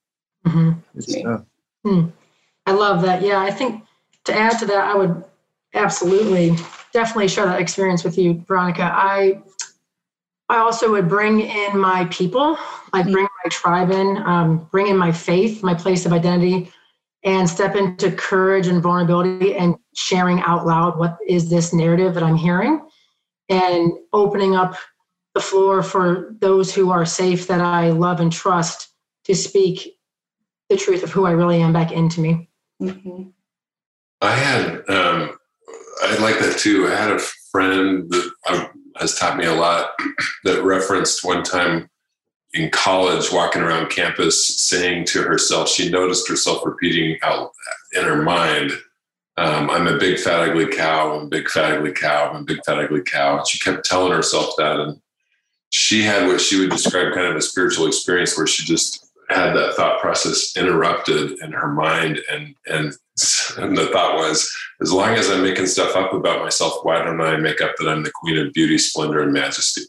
[0.45, 1.35] Mm-hmm.
[1.83, 2.07] Hmm.
[2.65, 3.21] I love that.
[3.21, 3.83] Yeah, I think
[4.25, 5.23] to add to that, I would
[5.73, 6.55] absolutely,
[6.91, 8.83] definitely share that experience with you, Veronica.
[8.83, 9.41] I
[10.49, 12.57] I also would bring in my people,
[12.91, 16.71] like bring my tribe in, um, bring in my faith, my place of identity,
[17.23, 22.23] and step into courage and vulnerability and sharing out loud what is this narrative that
[22.23, 22.85] I'm hearing
[23.49, 24.75] and opening up
[25.33, 28.89] the floor for those who are safe that I love and trust
[29.25, 29.97] to speak
[30.69, 32.49] the truth of who I really am back into me.
[32.81, 33.29] Mm-hmm.
[34.21, 35.37] I had, um,
[36.01, 36.87] I like that too.
[36.87, 37.19] I had a
[37.51, 39.91] friend that um, has taught me a lot
[40.43, 41.89] that referenced one time
[42.53, 47.51] in college walking around campus saying to herself, she noticed herself repeating out
[47.93, 48.71] in her mind,
[49.37, 52.45] um, I'm a big fat ugly cow, I'm a big fat ugly cow, I'm a
[52.45, 53.39] big fat ugly cow.
[53.39, 54.79] And she kept telling herself that.
[54.79, 55.01] And
[55.71, 59.53] she had what she would describe kind of a spiritual experience where she just had
[59.53, 62.93] that thought process interrupted in her mind and and
[63.57, 67.21] and the thought was as long as i'm making stuff up about myself why don't
[67.21, 69.81] i make up that i'm the queen of beauty splendor and majesty?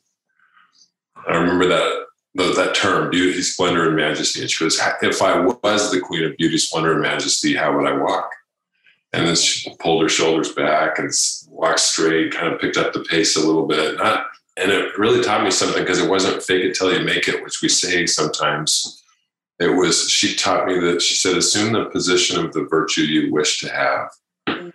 [1.26, 4.40] I remember that that term beauty splendor and majesty.
[4.40, 7.86] And she goes if i was the queen of beauty splendor and majesty how would
[7.86, 8.30] i walk?
[9.12, 11.10] And then she pulled her shoulders back and
[11.48, 13.96] walked straight kind of picked up the pace a little bit.
[13.96, 17.28] Not and it really taught me something because it wasn't fake it till you make
[17.28, 19.03] it which we say sometimes
[19.60, 23.32] it was she taught me that she said assume the position of the virtue you
[23.32, 24.08] wish to have.
[24.48, 24.72] Mm.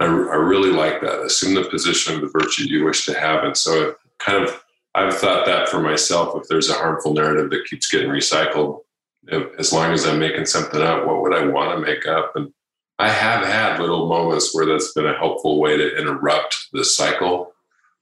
[0.00, 1.20] I, I really like that.
[1.20, 3.44] Assume the position of the virtue you wish to have.
[3.44, 4.62] And so it kind of
[4.94, 8.80] i've thought that for myself if there's a harmful narrative that keeps getting recycled
[9.26, 12.36] if, as long as i'm making something up what would i want to make up?
[12.36, 12.52] And
[12.98, 17.52] i have had little moments where that's been a helpful way to interrupt the cycle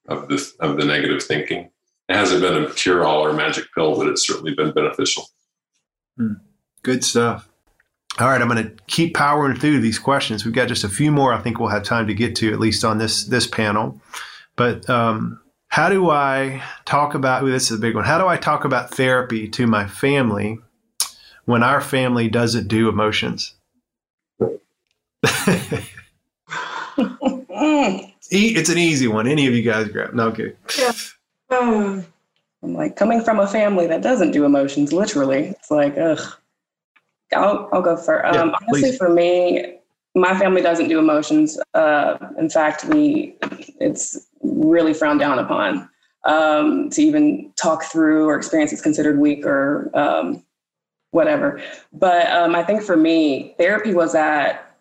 [0.08, 1.70] of the of the negative thinking.
[2.08, 5.24] It hasn't been a cure all or magic pill but it's certainly been beneficial.
[6.82, 7.48] Good stuff.
[8.18, 10.44] All right, I'm going to keep powering through these questions.
[10.44, 11.32] We've got just a few more.
[11.32, 14.00] I think we'll have time to get to at least on this this panel.
[14.54, 17.42] But um, how do I talk about?
[17.42, 18.04] Ooh, this is a big one.
[18.04, 20.58] How do I talk about therapy to my family
[21.46, 23.54] when our family doesn't do emotions?
[28.30, 29.26] it's an easy one.
[29.26, 30.12] Any of you guys grab?
[30.12, 30.52] No, okay.
[30.78, 30.92] Yeah.
[31.48, 32.04] Oh.
[32.62, 35.48] I'm like coming from a family that doesn't do emotions, literally.
[35.48, 36.20] It's like, ugh.
[37.34, 38.98] I'll, I'll go for Um, yeah, honestly, please.
[38.98, 39.78] for me,
[40.14, 41.58] my family doesn't do emotions.
[41.74, 43.36] Uh, in fact, we
[43.80, 45.88] it's really frowned down upon
[46.24, 50.42] um, to even talk through or experience is considered weak or um,
[51.10, 51.60] whatever.
[51.92, 54.76] But um, I think for me, therapy was that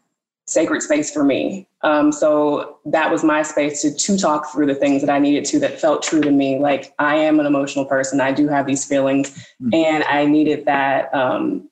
[0.46, 1.68] sacred space for me.
[1.84, 5.46] Um, so that was my space to, to talk through the things that I needed
[5.46, 6.60] to that felt true to me.
[6.60, 8.22] Like I am an emotional person.
[8.22, 9.74] I do have these feelings mm-hmm.
[9.74, 11.70] and I needed that, um,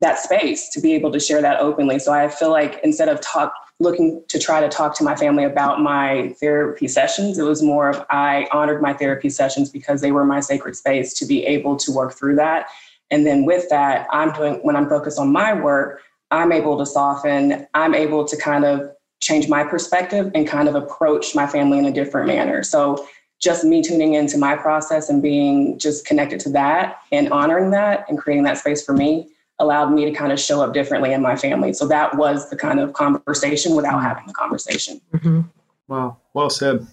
[0.00, 1.98] that space to be able to share that openly.
[1.98, 5.44] So I feel like instead of talk, looking to try to talk to my family
[5.44, 10.12] about my therapy sessions, it was more of I honored my therapy sessions because they
[10.12, 12.66] were my sacred space to be able to work through that.
[13.10, 16.86] And then with that, I'm doing, when I'm focused on my work, I'm able to
[16.86, 18.93] soften, I'm able to kind of
[19.24, 22.62] change my perspective and kind of approach my family in a different manner.
[22.62, 23.08] So
[23.40, 28.04] just me tuning into my process and being just connected to that and honoring that
[28.08, 31.22] and creating that space for me allowed me to kind of show up differently in
[31.22, 31.72] my family.
[31.72, 35.00] So that was the kind of conversation without having the conversation.
[35.14, 35.40] Mm-hmm.
[35.88, 36.18] Wow.
[36.34, 36.86] Well said.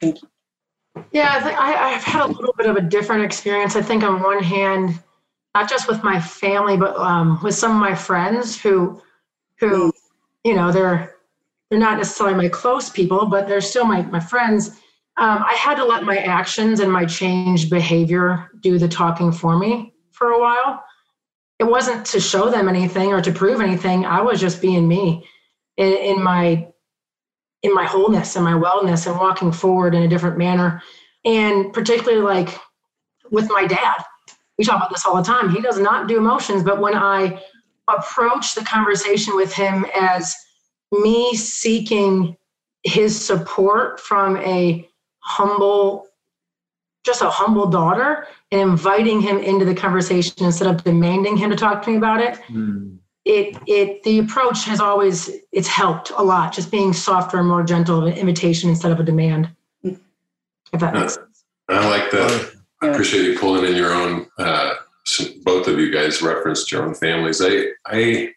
[0.00, 0.28] Thank you.
[1.12, 3.76] Yeah, I think I, I've had a little bit of a different experience.
[3.76, 4.98] I think on one hand,
[5.54, 9.00] not just with my family, but um, with some of my friends who,
[9.58, 9.92] who, mm.
[10.44, 11.15] you know, they're
[11.70, 14.70] they're not necessarily my close people, but they're still my, my friends.
[15.18, 19.58] Um, I had to let my actions and my changed behavior do the talking for
[19.58, 20.82] me for a while.
[21.58, 24.04] It wasn't to show them anything or to prove anything.
[24.04, 25.26] I was just being me
[25.76, 26.68] in, in my
[27.62, 30.82] in my wholeness and my wellness and walking forward in a different manner.
[31.24, 32.60] And particularly like
[33.30, 34.04] with my dad,
[34.58, 35.50] we talk about this all the time.
[35.50, 37.42] He does not do emotions, but when I
[37.88, 40.34] approach the conversation with him as
[40.92, 42.36] me seeking
[42.84, 44.88] his support from a
[45.20, 46.06] humble
[47.04, 51.56] just a humble daughter and inviting him into the conversation instead of demanding him to
[51.56, 52.96] talk to me about it mm.
[53.24, 57.64] it it the approach has always it's helped a lot just being softer and more
[57.64, 59.48] gentle of an invitation instead of a demand.
[59.82, 61.44] If that makes sense.
[61.68, 62.52] I like that.
[62.82, 64.74] I appreciate you pulling in your own uh,
[65.44, 67.40] both of you guys referenced your own families.
[67.40, 68.32] I i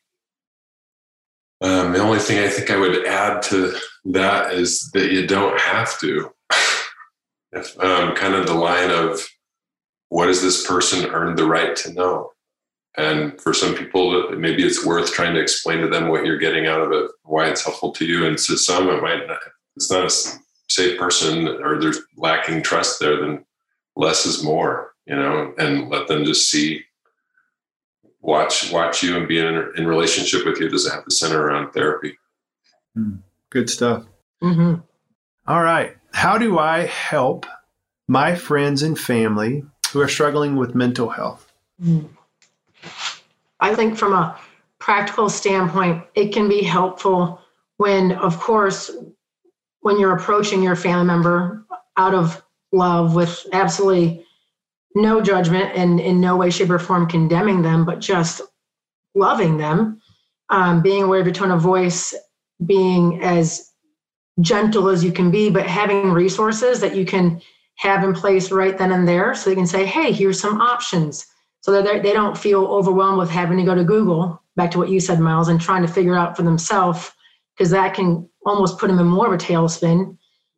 [1.62, 5.60] Um, the only thing I think I would add to that is that you don't
[5.60, 6.32] have to.
[7.51, 9.20] if, um, kind of the line of
[10.10, 12.32] what does this person earn the right to know?
[12.97, 16.68] And for some people, maybe it's worth trying to explain to them what you're getting
[16.68, 18.26] out of it, why it's helpful to you.
[18.26, 19.39] And to some, it might not,
[19.76, 20.39] it's not a
[20.70, 23.45] safe person or there's lacking trust there, then
[23.95, 26.84] less is more, you know, and let them just see,
[28.22, 30.70] watch, watch you and be in, in relationship with you.
[30.70, 32.17] Doesn't have to center around therapy.
[32.95, 33.15] Hmm.
[33.49, 34.05] Good stuff.
[34.43, 34.82] Mm-hmm.
[35.47, 35.95] All right.
[36.13, 37.45] How do I help
[38.07, 41.51] my friends and family who are struggling with mental health?
[41.84, 42.09] Mm.
[43.59, 44.39] I think from a
[44.80, 47.41] practical standpoint, it can be helpful
[47.78, 48.91] when, of course,
[49.82, 51.65] when you're approaching your family member
[51.97, 54.26] out of love with absolutely
[54.96, 58.42] no judgment and in no way, shape, or form condemning them, but just
[59.16, 60.02] loving them,
[60.50, 62.14] um, being aware of your tone of voice,
[62.66, 63.72] being as
[64.42, 67.42] gentle as you can be, but having resources that you can
[67.76, 71.26] have in place right then and there so they can say, hey, here's some options.
[71.62, 74.90] So that they don't feel overwhelmed with having to go to Google, back to what
[74.90, 77.12] you said, Miles, and trying to figure out for themselves,
[77.56, 80.18] because that can almost put them in more of a tailspin.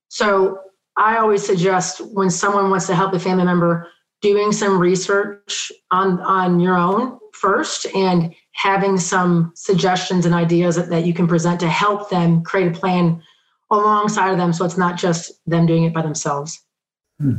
[0.10, 0.60] So
[0.98, 3.88] I always suggest when someone wants to help a family member,
[4.22, 10.90] doing some research on, on your own first and having some suggestions and ideas that,
[10.90, 13.22] that you can present to help them create a plan
[13.72, 16.64] alongside of them so it's not just them doing it by themselves.
[17.20, 17.38] Hmm.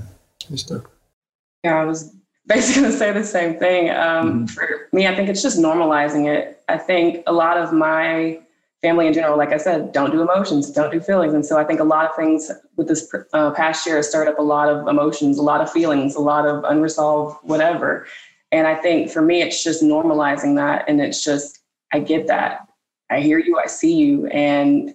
[1.63, 2.15] Yeah, I was
[2.47, 3.91] basically going to say the same thing.
[3.91, 4.47] Um, mm-hmm.
[4.47, 6.63] For me, I think it's just normalizing it.
[6.69, 8.41] I think a lot of my
[8.83, 11.35] family in general, like I said, don't do emotions, don't do feelings.
[11.35, 14.39] And so I think a lot of things with this uh, past year stirred up
[14.39, 18.07] a lot of emotions, a lot of feelings, a lot of unresolved whatever.
[18.51, 20.85] And I think for me, it's just normalizing that.
[20.89, 21.61] And it's just,
[21.93, 22.69] I get that.
[23.09, 24.27] I hear you, I see you.
[24.27, 24.95] And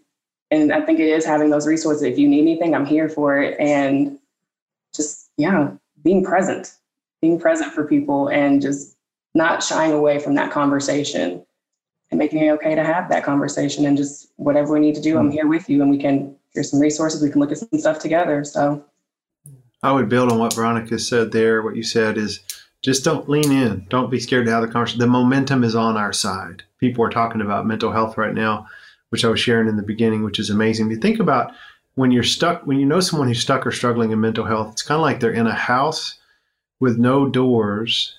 [0.49, 2.03] and I think it is having those resources.
[2.03, 3.59] If you need anything, I'm here for it.
[3.59, 4.17] And
[4.95, 5.71] just, yeah,
[6.03, 6.73] being present,
[7.21, 8.95] being present for people and just
[9.35, 11.45] not shying away from that conversation
[12.11, 15.17] and making it okay to have that conversation and just whatever we need to do,
[15.17, 15.31] I'm hmm.
[15.31, 17.99] here with you and we can, here's some resources, we can look at some stuff
[17.99, 18.43] together.
[18.43, 18.83] So
[19.83, 21.61] I would build on what Veronica said there.
[21.61, 22.39] What you said is
[22.81, 23.85] just don't lean in.
[23.89, 24.99] Don't be scared to have the conversation.
[24.99, 26.63] The momentum is on our side.
[26.79, 28.67] People are talking about mental health right now
[29.09, 30.87] which I was sharing in the beginning, which is amazing.
[30.87, 31.51] If you think about
[31.95, 34.81] when you're stuck, when you know someone who's stuck or struggling in mental health, it's
[34.81, 36.19] kind of like they're in a house
[36.79, 38.16] with no doors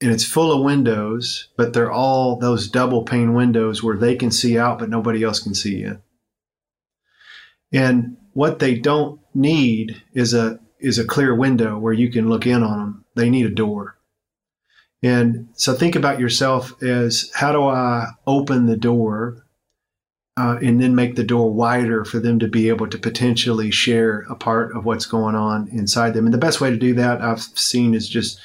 [0.00, 4.30] and it's full of windows, but they're all those double pane windows where they can
[4.30, 6.02] see out, but nobody else can see in.
[7.72, 12.46] And what they don't need is a is a clear window where you can look
[12.46, 13.04] in on them.
[13.14, 13.96] They need a door.
[15.02, 19.44] And so think about yourself as how do I open the door
[20.36, 24.26] uh, and then make the door wider for them to be able to potentially share
[24.28, 26.26] a part of what's going on inside them.
[26.26, 28.40] And the best way to do that I've seen is just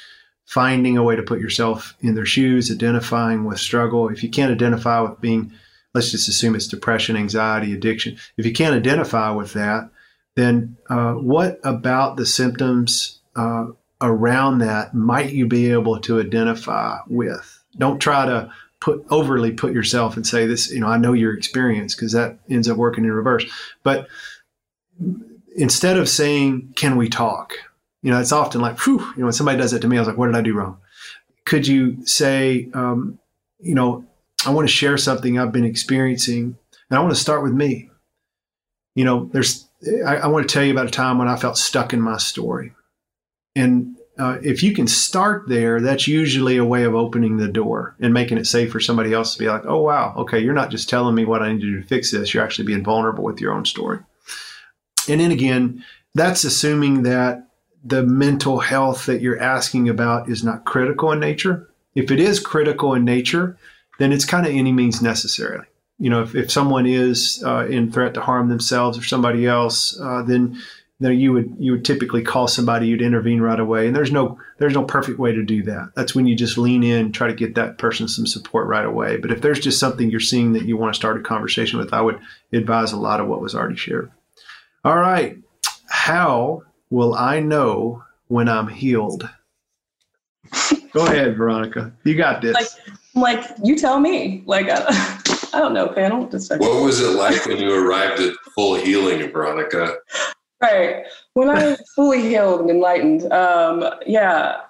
[0.50, 4.08] finding a way to put yourself in their shoes, identifying with struggle.
[4.08, 5.52] If you can't identify with being,
[5.94, 8.16] let's just assume it's depression, anxiety, addiction.
[8.36, 9.90] If you can't identify with that,
[10.34, 13.66] then uh, what about the symptoms uh,
[14.00, 17.62] around that might you be able to identify with?
[17.78, 21.32] Don't try to put overly put yourself and say this, you know, I know your
[21.32, 23.44] experience because that ends up working in reverse.
[23.84, 24.08] But
[25.54, 27.52] instead of saying, can we talk?
[28.02, 30.00] You know, it's often like, whew, you know, when somebody does it to me, I
[30.00, 30.78] was like, what did I do wrong?
[31.44, 33.18] Could you say, um,
[33.60, 34.04] you know,
[34.46, 36.56] I want to share something I've been experiencing
[36.88, 37.90] and I want to start with me.
[38.94, 39.68] You know, there's,
[40.06, 42.16] I, I want to tell you about a time when I felt stuck in my
[42.16, 42.72] story.
[43.54, 47.96] And uh, if you can start there, that's usually a way of opening the door
[48.00, 50.70] and making it safe for somebody else to be like, oh, wow, okay, you're not
[50.70, 52.34] just telling me what I need to do to fix this.
[52.34, 53.98] You're actually being vulnerable with your own story.
[55.08, 55.84] And then again,
[56.14, 57.49] that's assuming that
[57.84, 61.68] the mental health that you're asking about is not critical in nature.
[61.94, 63.56] If it is critical in nature,
[63.98, 65.66] then it's kind of any means necessary.
[65.98, 69.98] You know, if, if someone is uh, in threat to harm themselves or somebody else,
[70.00, 70.58] uh, then
[71.00, 73.86] then you would you would typically call somebody you'd intervene right away.
[73.86, 75.92] And there's no there's no perfect way to do that.
[75.96, 79.16] That's when you just lean in try to get that person some support right away.
[79.16, 81.94] But if there's just something you're seeing that you want to start a conversation with
[81.94, 82.20] i would
[82.52, 84.10] advise a lot of what was already shared.
[84.84, 85.38] All right.
[85.88, 89.28] How will i know when i'm healed
[90.92, 92.68] go ahead veronica you got this like,
[93.14, 94.84] like you tell me like uh,
[95.52, 96.26] I don't know, panel.
[96.26, 99.96] What was it like when you arrived at full healing, Veronica?
[100.62, 101.06] Right.
[101.34, 104.60] When I'm fully healed and enlightened, um, yeah,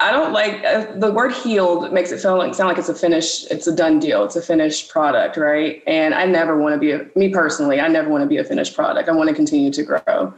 [0.00, 2.94] I don't like uh, the word healed makes it feel like sound like it's a
[2.94, 5.82] finished, it's a done deal, it's a finished product, right?
[5.86, 8.44] And I never want to be a me personally, I never want to be a
[8.44, 9.08] finished product.
[9.08, 10.34] I want to continue to grow.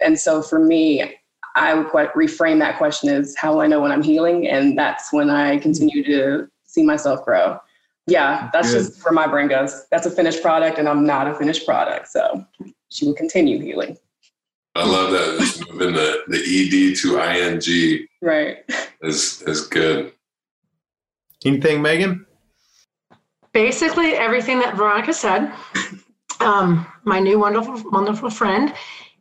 [0.00, 1.16] And so for me,
[1.54, 5.12] I would quite reframe that question as how I know when I'm healing, and that's
[5.12, 7.58] when I continue to see myself grow.
[8.06, 8.86] Yeah, that's Good.
[8.86, 9.86] just where my brain goes.
[9.90, 12.08] That's a finished product, and I'm not a finished product.
[12.08, 12.44] So
[12.90, 13.96] she will continue healing.
[14.74, 15.38] I love that.
[15.38, 18.06] Just moving the, the ED to ING.
[18.20, 18.58] Right.
[19.02, 20.12] Is is good.
[21.44, 22.26] Anything, Megan?
[23.52, 25.52] Basically everything that Veronica said.
[26.40, 28.74] Um, my new wonderful, wonderful friend.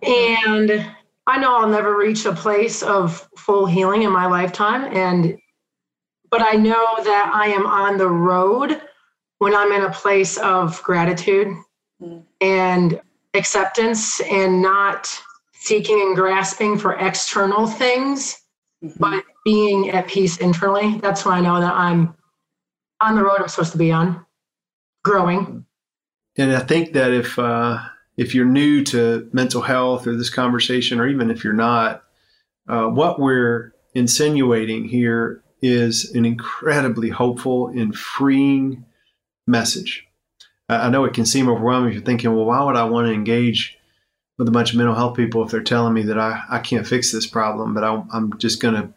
[0.05, 0.91] And
[1.27, 4.85] I know I'll never reach a place of full healing in my lifetime.
[4.95, 5.37] And
[6.29, 8.81] but I know that I am on the road
[9.37, 11.47] when I'm in a place of gratitude
[12.01, 12.23] mm.
[12.41, 12.99] and
[13.35, 15.09] acceptance and not
[15.53, 18.41] seeking and grasping for external things,
[18.83, 18.95] mm-hmm.
[18.99, 20.97] but being at peace internally.
[20.99, 22.15] That's when I know that I'm
[22.99, 24.25] on the road I'm supposed to be on,
[25.03, 25.65] growing.
[26.37, 27.79] And I think that if uh,
[28.17, 32.03] if you're new to mental health or this conversation, or even if you're not,
[32.67, 38.85] uh, what we're insinuating here is an incredibly hopeful and freeing
[39.47, 40.07] message.
[40.69, 43.13] I know it can seem overwhelming if you're thinking, well, why would I want to
[43.13, 43.77] engage
[44.37, 46.87] with a bunch of mental health people if they're telling me that I, I can't
[46.87, 48.93] fix this problem, but I, I'm just going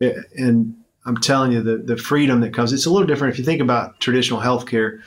[0.00, 3.32] to, and I'm telling you the, the freedom that comes, it's a little different.
[3.32, 5.00] If you think about traditional healthcare,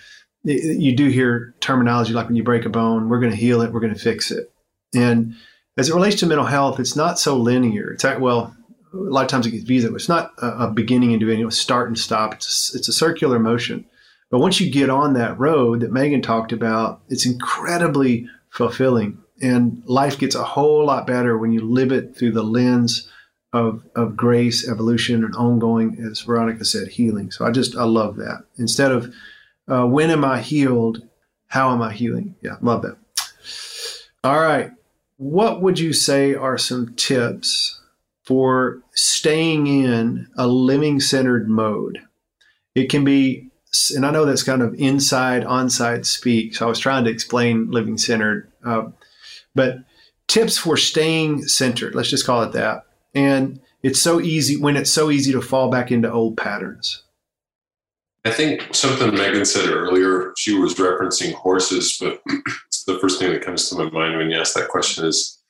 [0.54, 3.72] you do hear terminology like when you break a bone, we're going to heal it,
[3.72, 4.52] we're going to fix it.
[4.93, 5.36] And
[5.78, 7.91] as it relates to mental health, it's not so linear.
[7.91, 8.56] It's well,
[8.93, 9.93] a lot of times it gets visa.
[9.93, 12.34] It's not a, a beginning and doing, know, start and stop.
[12.34, 13.86] It's a, it's a circular motion.
[14.32, 19.84] But once you get on that road that Megan talked about, it's incredibly fulfilling and
[19.86, 23.10] life gets a whole lot better when you live it through the lens
[23.54, 27.32] of, of grace, evolution, and ongoing, as Veronica said, healing.
[27.32, 28.43] So I just, I love that.
[28.58, 29.14] Instead of
[29.68, 31.07] uh, when am I healed,
[31.47, 32.36] how am I healing?
[32.41, 32.97] Yeah, love that.
[34.24, 34.72] All right.
[35.18, 37.82] What would you say are some tips
[38.24, 41.99] for staying in a living centered mode?
[42.76, 43.49] It can be,
[43.95, 46.55] and I know that's kind of inside, OnSite speak.
[46.55, 48.51] So I was trying to explain living centered.
[48.63, 48.89] Uh,
[49.55, 49.80] but
[50.28, 52.86] tips for staying centered, let's just call it that.
[53.15, 57.03] And it's so easy when it's so easy to fall back into old patterns.
[58.28, 62.21] I think something Megan said earlier, she was referencing horses, but
[62.86, 65.41] the first thing that comes to my mind when you ask that question is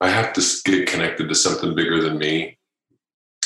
[0.00, 2.58] I have to get connected to something bigger than me.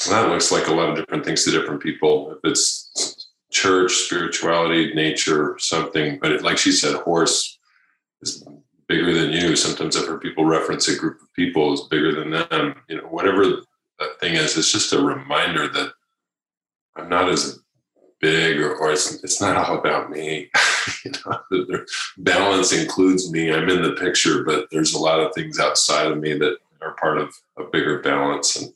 [0.06, 2.32] And that looks like a lot of different things to different people.
[2.32, 7.58] If it's church, spirituality, nature, something, but it, like she said, horse
[8.22, 8.48] is
[8.88, 9.56] bigger than you.
[9.56, 12.76] Sometimes I've heard people reference a group of people is bigger than them.
[12.88, 13.44] You know, whatever
[13.98, 15.92] that thing is, it's just a reminder that
[16.96, 17.60] I'm not as
[18.20, 20.50] big or, or it's, it's not all about me.
[21.04, 21.86] you know, the
[22.18, 23.52] balance includes me.
[23.52, 26.94] I'm in the picture, but there's a lot of things outside of me that are
[26.94, 28.56] part of a bigger balance.
[28.56, 28.72] And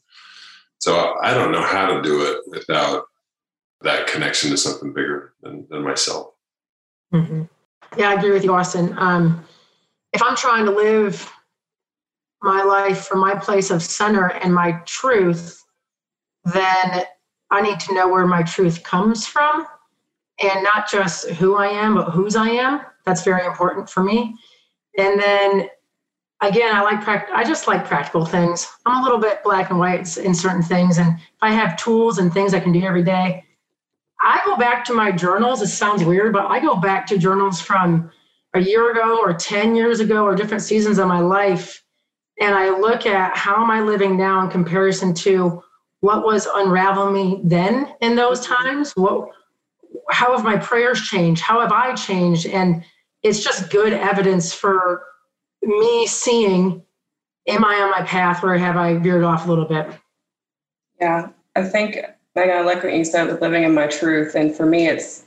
[0.79, 3.05] so I don't know how to do it without
[3.83, 6.35] that connection to something bigger than, than myself.
[7.13, 7.43] Mm-hmm.
[7.99, 8.95] Yeah, I agree with you, Austin.
[8.97, 9.45] Um,
[10.13, 11.31] if I'm trying to live
[12.43, 15.63] my life from my place of center and my truth,
[16.45, 17.05] then
[17.53, 19.67] I need to know where my truth comes from
[20.43, 22.81] and not just who I am, but whose I am.
[23.05, 24.37] That's very important for me.
[24.99, 25.69] And then
[26.41, 28.67] again, I like pract- I just like practical things.
[28.87, 30.99] I'm a little bit black and white in certain things.
[30.99, 33.45] And if I have tools and things I can do every day,
[34.21, 35.63] I go back to my journals.
[35.63, 38.11] It sounds weird, but I go back to journals from
[38.55, 41.83] a year ago or 10 years ago or different seasons of my life
[42.41, 45.63] and i look at how am i living now in comparison to
[46.03, 49.31] what was unraveling me then in those times what
[50.11, 52.85] how have my prayers changed how have i changed and
[53.23, 55.05] it's just good evidence for
[55.63, 56.83] me seeing
[57.49, 59.89] am i on my path or have i veered off a little bit
[61.01, 61.97] yeah i think
[62.35, 65.25] megan i like what you said with living in my truth and for me it's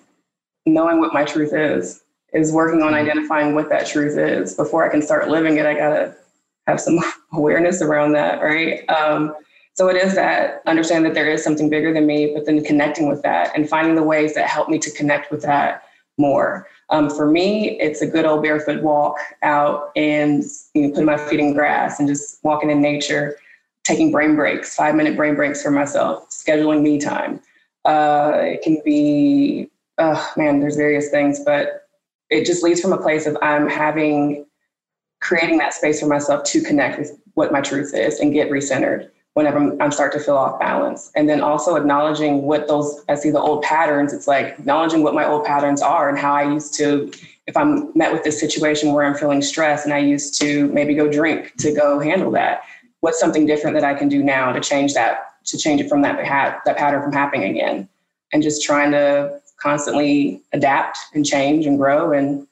[0.66, 2.04] knowing what my truth is
[2.36, 3.10] is working on mm-hmm.
[3.10, 4.54] identifying what that truth is.
[4.54, 6.16] Before I can start living it, I got to
[6.68, 7.00] have some
[7.34, 8.88] awareness around that, right?
[8.90, 9.34] Um,
[9.76, 13.10] so it is that understand that there is something bigger than me, but then connecting
[13.10, 15.84] with that and finding the ways that help me to connect with that
[16.18, 16.68] more.
[16.90, 21.18] Um, for me, it's a good old barefoot walk out and you know, putting my
[21.18, 23.36] feet in grass and just walking in nature,
[23.84, 27.42] taking brain breaks, five minute brain breaks for myself, scheduling me time.
[27.84, 31.86] Uh, it can be, oh man, there's various things, but
[32.30, 34.46] it just leads from a place of I'm having
[35.20, 39.10] creating that space for myself to connect with what my truth is and get recentered.
[39.36, 41.12] Whenever I'm, I'm start to feel off balance.
[41.14, 44.14] And then also acknowledging what those, I see the old patterns.
[44.14, 47.12] It's like acknowledging what my old patterns are and how I used to,
[47.46, 50.96] if I'm met with this situation where I'm feeling stressed and I used to maybe
[50.96, 52.64] go drink to go handle that,
[53.02, 56.02] what's something different that I can do now to change that, to change it from
[56.04, 56.18] that,
[56.66, 57.90] that pattern from happening again.
[58.32, 62.48] And just trying to constantly adapt and change and grow and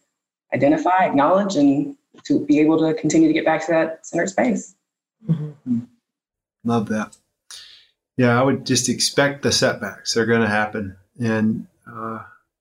[0.54, 4.76] identify, acknowledge, and to be able to continue to get back to that centered space.
[5.30, 5.80] Mm-hmm.
[6.64, 7.16] Love that.
[8.18, 10.14] Yeah, I would just expect the setbacks.
[10.14, 12.20] They're going to happen and uh,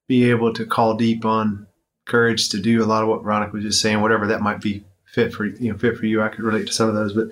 [0.08, 1.66] be able to call deep on
[2.04, 4.84] courage to do a lot of what Veronica was just saying, whatever that might be
[5.06, 6.22] fit for you know fit for you.
[6.22, 7.28] I could relate to some of those, but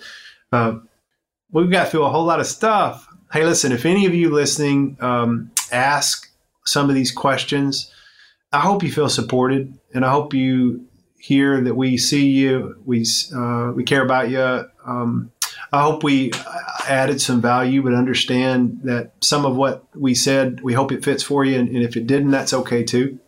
[0.53, 0.79] uh,
[1.51, 3.07] we've got through a whole lot of stuff.
[3.33, 6.31] Hey, listen, if any of you listening um, ask
[6.67, 7.93] some of these questions,
[8.53, 10.87] I hope you feel supported, and I hope you
[11.19, 13.05] hear that we see you, we
[13.35, 14.69] uh, we care about you.
[14.85, 15.33] Um,
[15.73, 16.33] I hope we
[16.89, 21.23] added some value, but understand that some of what we said, we hope it fits
[21.23, 21.59] for you.
[21.59, 23.19] And, and if it didn't, that's okay too.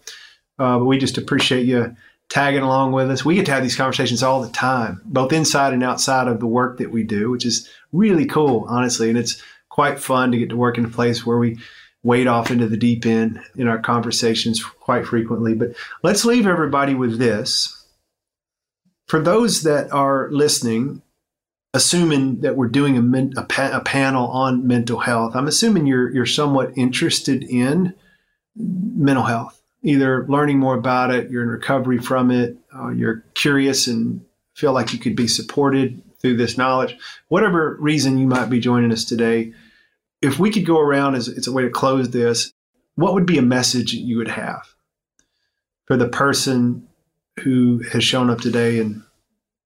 [0.58, 1.96] Uh, but we just appreciate you
[2.28, 3.24] tagging along with us.
[3.24, 6.46] We get to have these conversations all the time, both inside and outside of the
[6.46, 9.08] work that we do, which is really cool, honestly.
[9.08, 11.58] And it's quite fun to get to work in a place where we
[12.02, 15.54] wade off into the deep end in our conversations quite frequently.
[15.54, 17.86] But let's leave everybody with this.
[19.06, 21.02] For those that are listening
[21.74, 25.86] assuming that we're doing a, men, a, pa- a, panel on mental health, I'm assuming
[25.86, 27.94] you're you're somewhat interested in
[28.54, 33.86] mental health, either learning more about it, you're in recovery from it, uh, you're curious
[33.86, 36.96] and feel like you could be supported through this knowledge.
[37.28, 39.52] Whatever reason you might be joining us today,
[40.20, 42.52] if we could go around as it's a way to close this,
[42.94, 44.62] what would be a message you would have
[45.86, 46.86] for the person
[47.40, 49.02] who has shown up today and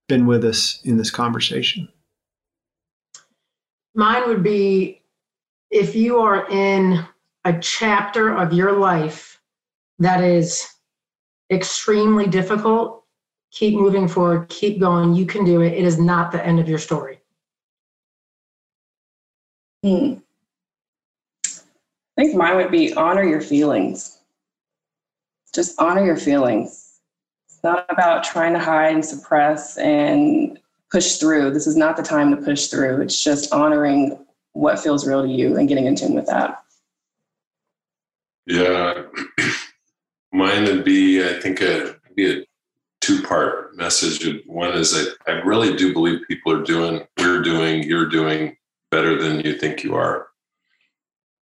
[0.08, 1.88] been with us in this conversation?
[3.96, 5.00] Mine would be
[5.70, 7.02] if you are in
[7.46, 9.40] a chapter of your life
[9.98, 10.68] that is
[11.50, 13.04] extremely difficult,
[13.50, 15.14] keep moving forward, keep going.
[15.14, 15.72] You can do it.
[15.72, 17.20] It is not the end of your story.
[19.82, 20.16] Hmm.
[22.18, 24.18] I think mine would be honor your feelings.
[25.54, 26.98] Just honor your feelings.
[27.48, 30.58] It's not about trying to hide and suppress and
[30.90, 31.50] push through.
[31.50, 33.00] This is not the time to push through.
[33.00, 34.18] It's just honoring
[34.52, 36.62] what feels real to you and getting in tune with that.
[38.46, 39.02] Yeah,
[40.32, 42.44] mine would be, I think, a, be a
[43.00, 44.42] two part message.
[44.46, 48.56] One is I, I really do believe people are doing, we're doing, you're doing
[48.90, 50.28] better than you think you are.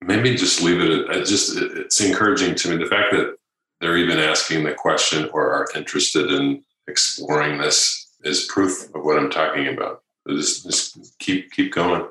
[0.03, 3.37] Maybe just leave it at just, it's encouraging to me the fact that
[3.81, 9.19] they're even asking the question or are interested in exploring this is proof of what
[9.19, 10.03] I'm talking about.
[10.29, 12.09] Just, just keep keep going.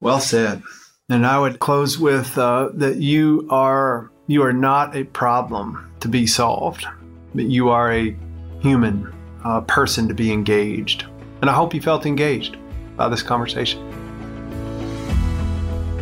[0.00, 0.62] Well said.
[1.10, 6.08] And I would close with uh, that you are you are not a problem to
[6.08, 6.86] be solved,
[7.34, 8.16] but you are a
[8.60, 9.12] human
[9.44, 11.04] uh, person to be engaged.
[11.40, 12.56] And I hope you felt engaged
[12.96, 13.86] by this conversation.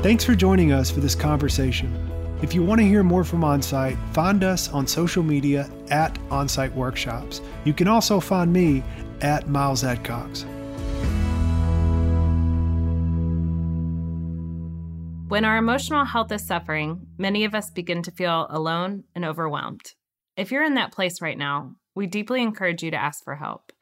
[0.03, 2.08] Thanks for joining us for this conversation.
[2.41, 6.72] If you want to hear more from OnSite, find us on social media at OnSite
[6.72, 7.41] Workshops.
[7.64, 8.84] You can also find me
[9.20, 10.45] at Miles Adcox.
[15.26, 19.95] When our emotional health is suffering, many of us begin to feel alone and overwhelmed.
[20.36, 23.72] If you're in that place right now, we deeply encourage you to ask for help.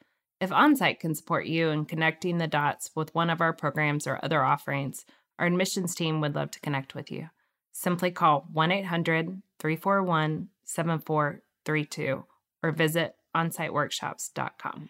[0.41, 4.19] If OnSite can support you in connecting the dots with one of our programs or
[4.23, 5.05] other offerings,
[5.39, 7.29] our admissions team would love to connect with you
[7.77, 12.25] simply call 1 800 341 7432
[12.63, 14.89] or visit onsiteworkshops.com.